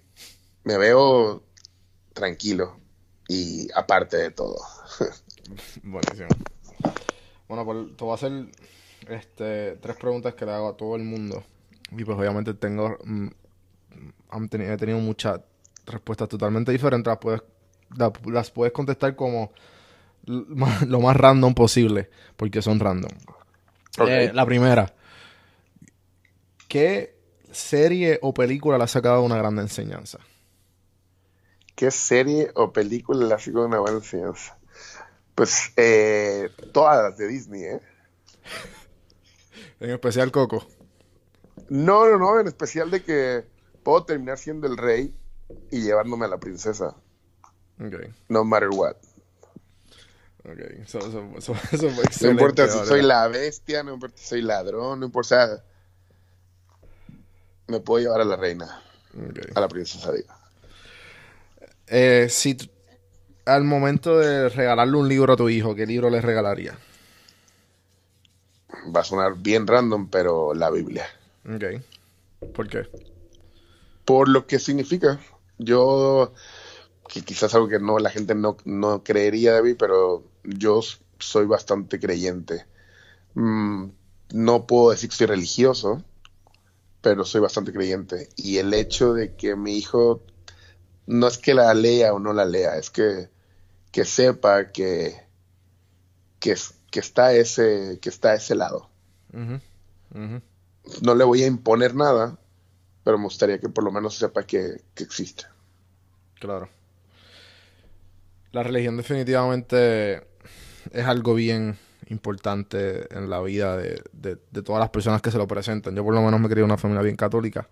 [0.64, 1.44] me veo
[2.14, 2.80] tranquilo
[3.28, 4.56] y aparte de todo.
[5.84, 6.30] Buenísimo.
[7.50, 8.32] Bueno, pues te voy a hacer
[9.10, 11.44] este, tres preguntas que le hago a todo el mundo.
[11.92, 12.98] Y pues obviamente tengo...
[13.04, 13.28] Mm,
[14.32, 15.42] he tenido muchas
[15.86, 17.12] respuestas totalmente diferentes.
[17.12, 17.42] Las puedes,
[18.28, 19.52] las, puedes contestar como
[20.26, 23.12] lo más random posible, porque son random.
[24.08, 24.94] Eh, la primera,
[26.68, 27.16] ¿Qué
[27.52, 30.20] serie o película le ha sacado una gran enseñanza?
[31.76, 34.58] ¿Qué serie o película le ha sacado una buena enseñanza?
[35.36, 37.82] Pues eh, todas las de Disney, ¿eh?
[39.80, 40.66] en especial Coco.
[41.70, 43.46] No, no, no, en especial de que
[43.84, 45.16] puedo terminar siendo el rey
[45.72, 46.96] y llevándome a la princesa.
[47.80, 48.14] Okay.
[48.30, 48.96] No matter what.
[50.44, 51.00] Ok, eso,
[51.38, 51.54] eso,
[52.22, 55.64] No importa si soy la bestia, no importa si soy ladrón, no importa.
[57.68, 58.82] Me puedo llevar a la reina.
[59.56, 60.38] A la princesa Diva.
[61.88, 62.58] Eh, si
[63.46, 66.78] al momento de regalarle un libro a tu hijo, ¿qué libro le regalaría?
[68.94, 71.08] Va a sonar bien random, pero la Biblia.
[71.46, 71.82] Ok.
[72.54, 72.88] ¿Por qué?
[74.06, 75.20] Por lo que significa.
[75.58, 76.34] Yo,
[77.08, 80.82] que quizás algo que no la gente no, no creería de mí, pero yo
[81.20, 82.66] soy bastante creyente.
[83.34, 83.88] Mm,
[84.34, 86.04] no puedo decir que soy religioso,
[87.08, 88.28] pero soy bastante creyente.
[88.36, 90.26] Y el hecho de que mi hijo
[91.06, 93.30] no es que la lea o no la lea, es que,
[93.94, 95.16] que sepa que,
[96.42, 96.56] que,
[96.92, 98.90] que, está ese, que está a ese lado.
[99.32, 102.38] No le voy a imponer nada,
[103.06, 105.46] pero me gustaría que por lo menos sepa que, que existe.
[106.42, 106.68] Claro.
[108.52, 110.28] La religión definitivamente
[110.92, 111.78] es algo bien
[112.12, 115.96] importante en la vida de, todas las personas que se lo presentan.
[115.96, 117.68] Yo por lo menos me crié en una familia bien católica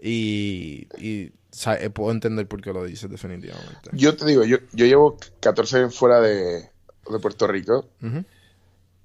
[0.00, 1.32] y, y
[1.66, 3.90] eh, puedo entender por qué lo dices definitivamente.
[3.92, 6.70] Yo te digo, yo, yo llevo 14 años fuera de,
[7.20, 7.88] Puerto Rico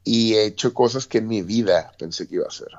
[0.03, 2.69] y he hecho cosas que en mi vida pensé que iba a hacer.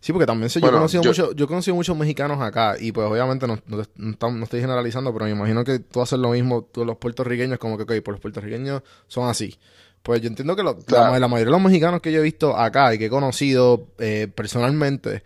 [0.00, 2.92] Sí, porque también sé, yo, he conocido mucho, yo he conocido muchos mexicanos acá y
[2.92, 6.84] pues obviamente no, no, estoy generalizando, pero me imagino que tú haces lo mismo, tú
[6.84, 9.58] los puertorriqueños, como que, ok, pues los puertorriqueños son así.
[10.06, 10.72] Pues yo entiendo que la,
[11.26, 15.24] mayoría de los mexicanos que yo he visto acá y que he conocido eh, personalmente,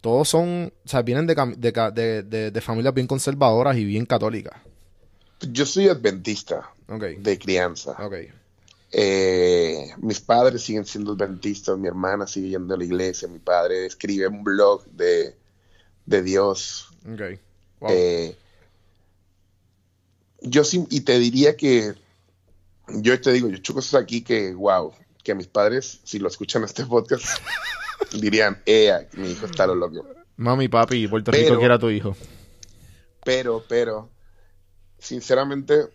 [0.00, 4.54] todos son, o sea, vienen de, familias bien conservadoras y bien católicas.
[5.40, 6.70] Yo soy adventista
[7.18, 7.96] de crianza.
[8.92, 13.86] Eh, mis padres siguen siendo adventistas, mi hermana sigue yendo a la iglesia, mi padre
[13.86, 15.34] escribe un blog de,
[16.06, 16.90] Dios.
[17.88, 18.36] Eh,
[20.42, 21.94] yo sí, y te diría que
[22.88, 26.28] yo te digo, yo he cosas aquí que, wow, que a mis padres, si lo
[26.28, 27.26] escuchan este podcast,
[28.20, 30.06] dirían, eh, mi hijo está lo loco.
[30.36, 32.16] Mami, papi, Puerto Rico quiera tu hijo.
[33.24, 34.10] Pero, pero,
[34.98, 35.88] sinceramente,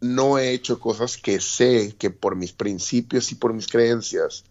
[0.00, 4.44] no he hecho cosas que sé que por mis principios y por mis creencias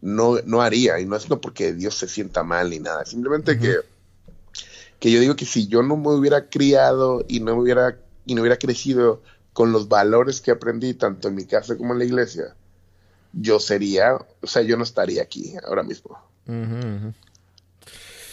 [0.00, 0.98] no, no haría.
[1.00, 3.04] Y no es no porque Dios se sienta mal ni nada.
[3.04, 3.76] Simplemente que,
[4.98, 8.40] que yo digo que si yo no me hubiera criado y no hubiera, y no
[8.40, 9.22] hubiera crecido
[9.52, 12.54] con los valores que aprendí tanto en mi casa como en la iglesia,
[13.32, 16.18] yo sería, o sea, yo no estaría aquí ahora mismo.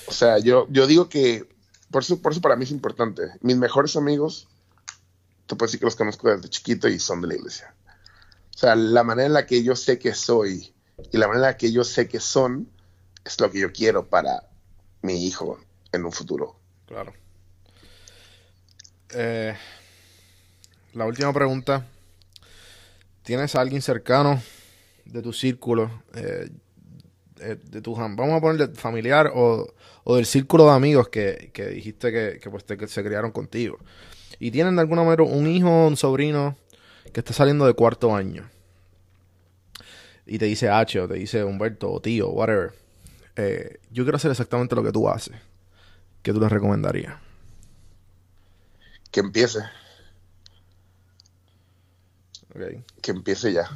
[0.07, 1.47] O sea, yo, yo digo que,
[1.91, 3.23] por eso, por eso para mí es importante.
[3.41, 4.47] Mis mejores amigos,
[5.45, 7.73] te puedo decir que los conozco desde chiquito y son de la iglesia.
[8.55, 10.73] O sea, la manera en la que yo sé que soy
[11.11, 12.69] y la manera en la que yo sé que son
[13.23, 14.49] es lo que yo quiero para
[15.01, 15.59] mi hijo
[15.91, 16.55] en un futuro.
[16.87, 17.13] Claro.
[19.09, 19.55] Eh,
[20.97, 21.85] la última pregunta.
[23.21, 24.41] ¿Tienes a alguien cercano
[25.05, 26.49] de tu círculo, eh,
[27.35, 29.67] de, tu, vamos a ponerle familiar o,
[30.07, 33.77] del círculo de amigos que, dijiste que, pues se criaron contigo?
[34.39, 36.57] Y tienen de alguna manera un hijo, un sobrino
[37.13, 38.49] que está saliendo de cuarto año.
[40.25, 42.73] Y te dice H o te dice Humberto o tío, whatever.
[43.35, 45.35] Eh, yo quiero hacer exactamente lo que tú haces.
[46.23, 47.13] ¿Qué tú les recomendarías?
[49.11, 49.59] Que empiece.
[53.01, 53.69] Que empiece ya.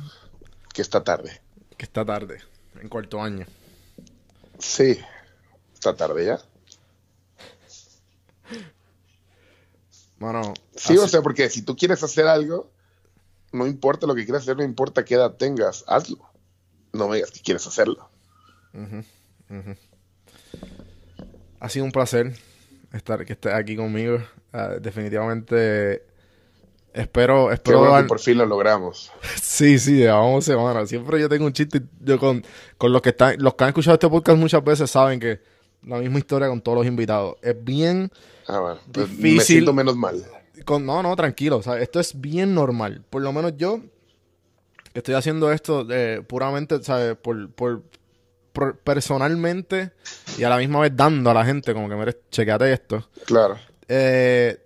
[0.74, 1.42] Que está tarde.
[1.78, 2.40] Que está tarde.
[2.82, 3.46] En cuarto año.
[4.58, 5.00] Sí.
[5.74, 6.40] Está tarde ya.
[10.18, 10.54] Bueno.
[10.76, 12.72] Sí, o sea, porque si tú quieres hacer algo,
[13.52, 16.30] no importa lo que quieras hacer, no importa qué edad tengas, hazlo.
[16.94, 18.10] No me digas que quieres hacerlo.
[21.60, 22.36] Ha sido un placer
[22.94, 24.20] estar que estés aquí conmigo.
[24.54, 26.06] Ah, definitivamente
[26.94, 27.96] Espero, espero.
[27.96, 29.12] que por fin lo logramos.
[29.42, 30.86] Sí, sí, llevamos semana.
[30.86, 32.44] Siempre yo tengo un chiste yo con,
[32.78, 35.40] con los que están, los que han escuchado este podcast muchas veces saben que
[35.84, 37.36] la misma historia con todos los invitados.
[37.42, 38.12] Es bien
[38.48, 38.80] ah, bueno.
[38.92, 39.38] Pues difícil.
[39.38, 40.26] Me siento menos mal.
[40.66, 41.58] Con, no, no, tranquilo.
[41.58, 43.04] O sea, esto es bien normal.
[43.10, 43.82] Por lo menos yo
[44.94, 47.16] estoy haciendo esto eh, puramente, ¿sabes?
[47.16, 47.84] Por, por,
[48.84, 49.92] personalmente
[50.38, 53.08] y a la misma vez dando a la gente como que, mire, chequeate esto.
[53.26, 53.58] Claro.
[53.88, 54.61] Eh,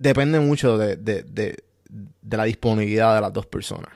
[0.00, 3.90] depende mucho de, de, de, la disponibilidad de las dos personas.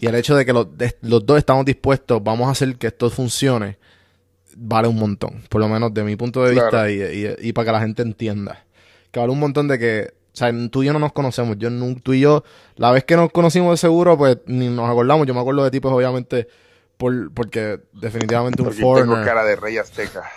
[0.00, 0.68] Y el hecho de que los,
[1.02, 3.76] los dos estamos dispuestos, vamos a hacer que esto funcione,
[4.56, 5.42] vale un montón.
[5.48, 8.64] Por lo menos de mi punto de vista y, y, para que la gente entienda.
[9.10, 11.58] Que vale un montón de que, o sea, tú y yo no nos conocemos.
[11.58, 11.70] Yo,
[12.02, 12.44] tú y yo,
[12.76, 15.26] la vez que nos conocimos de seguro, pues ni nos acordamos.
[15.26, 16.46] Yo me acuerdo de ti, pues obviamente,
[16.96, 20.30] por, porque definitivamente un porque Tengo cara de rey azteca.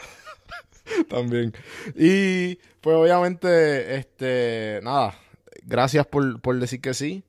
[1.09, 1.53] También.
[1.95, 5.17] Y pues obviamente, este, nada,
[5.63, 7.23] gracias por, decir que sí.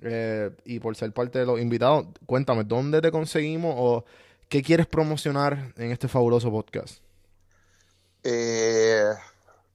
[0.00, 4.04] Eh, y por ser parte de los invitados, cuéntame, ¿dónde te conseguimos o
[4.48, 7.02] qué quieres promocionar en este fabuloso podcast?
[8.22, 9.10] Eh,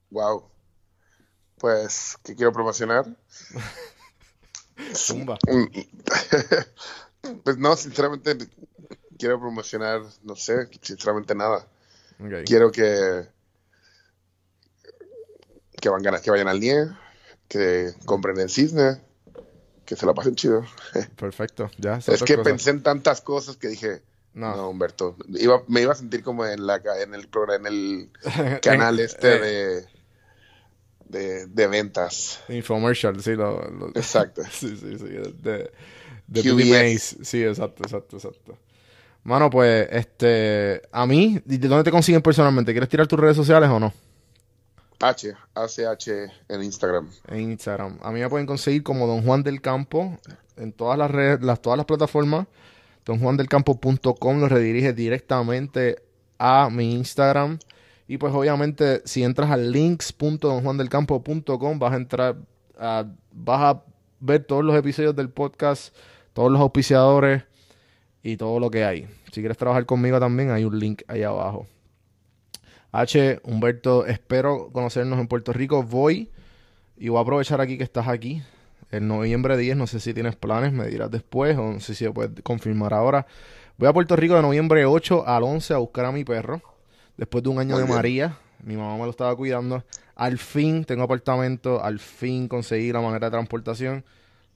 [0.10, 0.46] wow.
[1.58, 3.06] Pues, ¿qué quiero promocionar?
[4.96, 5.38] Zumba.
[7.44, 8.38] pues no, sinceramente,
[9.18, 11.68] quiero promocionar, no sé, sinceramente nada.
[12.46, 13.28] Quiero que
[15.84, 16.88] que, van, que vayan al NIE,
[17.50, 19.02] que compren el Cisne,
[19.86, 20.66] que se la pasen chido.
[21.18, 22.00] Perfecto, ya.
[22.08, 24.02] Es que pensé en tantas cosas que dije,
[24.34, 25.18] no, Humberto,
[25.68, 28.10] me iba a sentir como en la en el programa, en el
[28.62, 29.86] canal este eh.
[31.06, 32.40] de, de, ventas.
[32.48, 34.42] Infomercial, sí, lo, exacto.
[34.52, 35.72] sí, sí, sí, de,
[36.28, 38.58] de Sí, exacto, exacto, exacto.
[39.24, 42.74] Mano, pues, este, a mí, ¿de dónde te consiguen personalmente?
[42.74, 43.94] ¿Quieres tirar tus redes sociales o no?
[45.00, 46.08] H, ACH
[46.50, 47.10] en Instagram.
[47.28, 48.00] En Instagram.
[48.02, 50.18] A mí me pueden conseguir como Don Juan del Campo
[50.56, 52.48] en todas las redes, las, todas las plataformas.
[53.06, 56.02] DonJuanDelCampo.com lo redirige directamente
[56.38, 57.60] a mi Instagram.
[58.08, 62.38] Y pues obviamente si entras a links.donjuandelcampo.com vas a entrar,
[62.78, 63.82] a, vas a
[64.20, 65.96] ver todos los episodios del podcast,
[66.34, 67.46] todos los auspiciadores
[68.24, 69.08] y todo lo que hay.
[69.32, 71.68] Si quieres trabajar conmigo también hay un link ahí abajo.
[72.92, 75.84] H, Humberto, espero conocernos en Puerto Rico.
[75.84, 76.30] Voy
[76.98, 78.42] y voy a aprovechar aquí que estás aquí.
[78.92, 82.08] El noviembre 10, no sé si tienes planes, me dirás después o no sé si
[82.10, 83.26] puedes confirmar ahora.
[83.78, 86.62] Voy a Puerto Rico de noviembre 8 al 11 a buscar a mi perro.
[87.18, 89.84] Después de un año de María, mi mamá me lo estaba cuidando.
[90.16, 94.06] Al fin tengo apartamento, al fin conseguí la manera de transportación.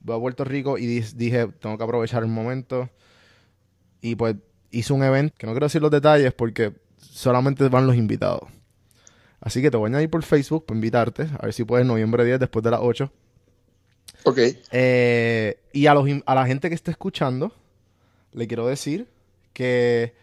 [0.00, 2.88] Voy a Puerto Rico y dije, tengo que aprovechar el momento.
[4.00, 4.36] Y pues
[4.70, 8.48] hice un evento, que no quiero decir los detalles porque solamente van los invitados.
[9.40, 11.28] Así que te voy a añadir por Facebook para invitarte.
[11.38, 13.10] A ver si puedes noviembre 10 después de las 8.
[14.24, 14.38] Ok.
[14.72, 17.52] Eh, y a, los, a la gente que esté escuchando,
[18.32, 19.08] le quiero decir
[19.52, 20.14] que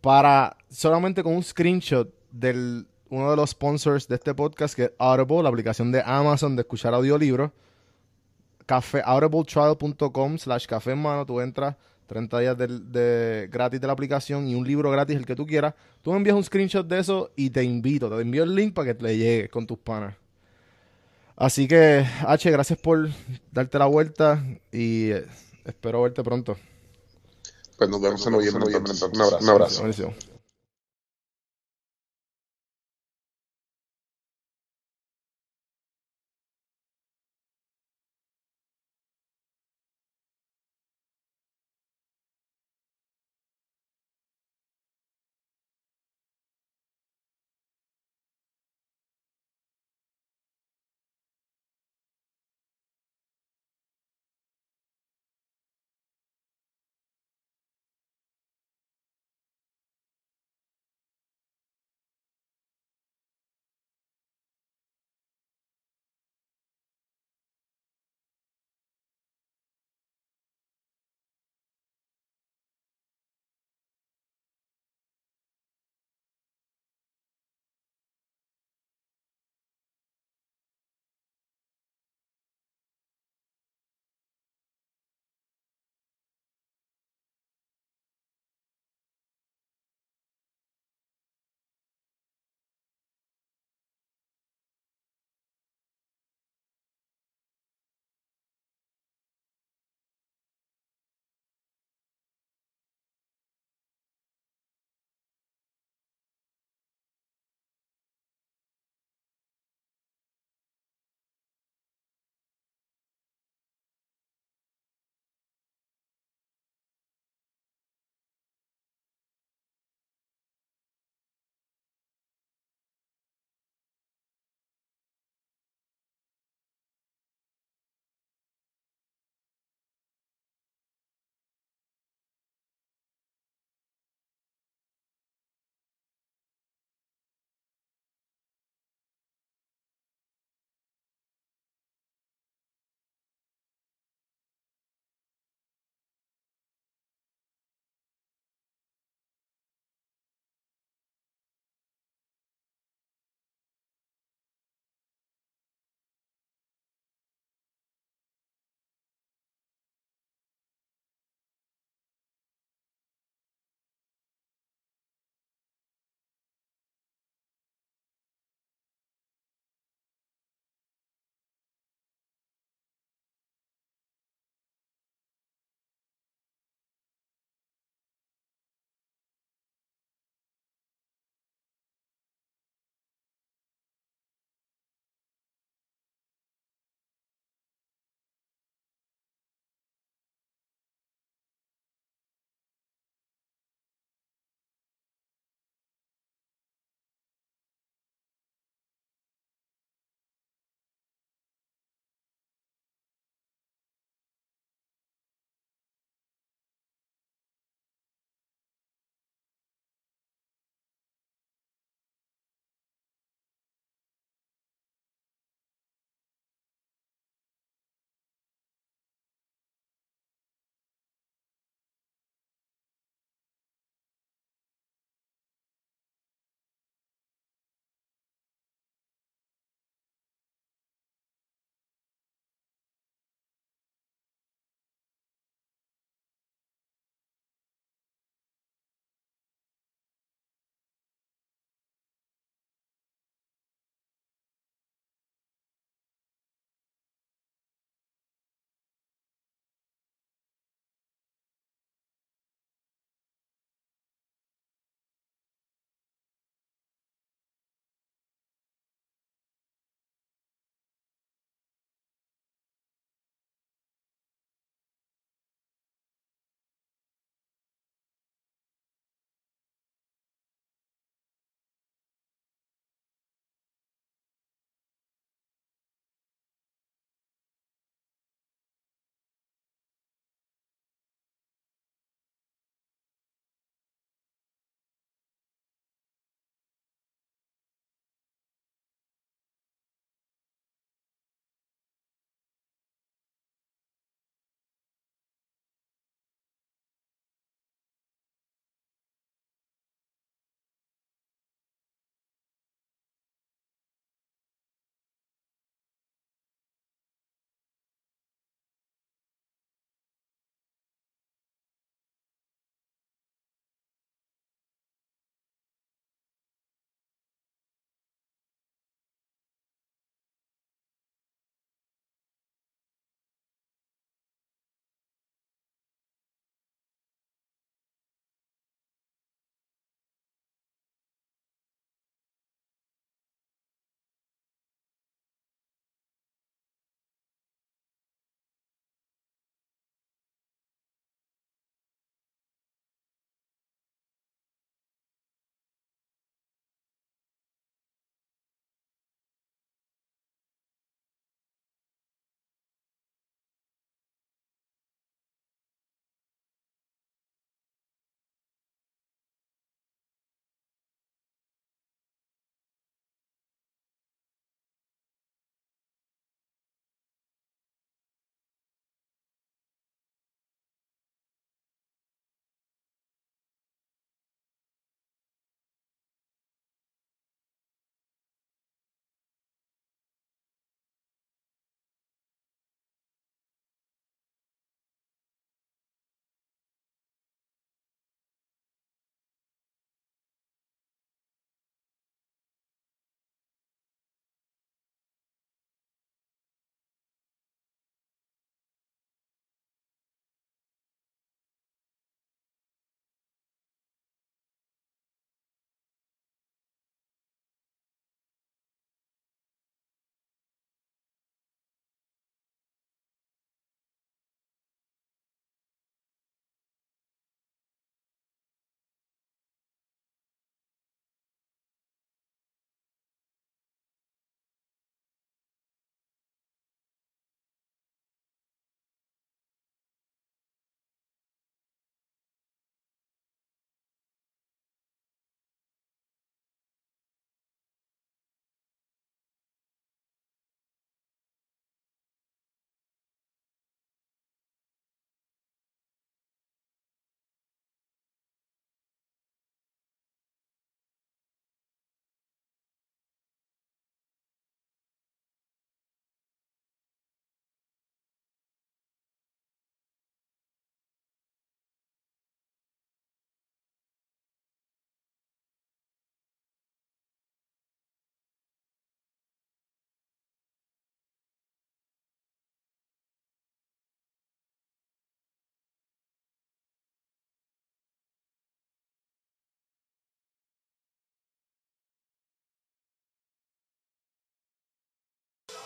[0.00, 4.92] para solamente con un screenshot del uno de los sponsors de este podcast, que es
[4.98, 7.50] Audible, la aplicación de Amazon de escuchar audiolibros,
[8.66, 11.76] café, audibletrial.com slash café en mano, tú entras,
[12.08, 15.74] 30 días de, gratis de la aplicación y un libro gratis, el que tú quieras.
[16.02, 18.88] Tú me envías un screenshot de eso y te invito, te envío el link para
[18.88, 20.16] que te llegue con tus panas.
[21.36, 23.10] Así que, H, gracias por
[23.52, 24.42] darte la vuelta
[24.72, 25.26] y eh,
[25.64, 26.56] espero verte pronto.
[27.76, 28.64] Pues nos vemos en noviembre.
[28.64, 29.38] Un abrazo.
[29.40, 30.12] Un abrazo.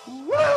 [0.04, 0.51] ¡Wow!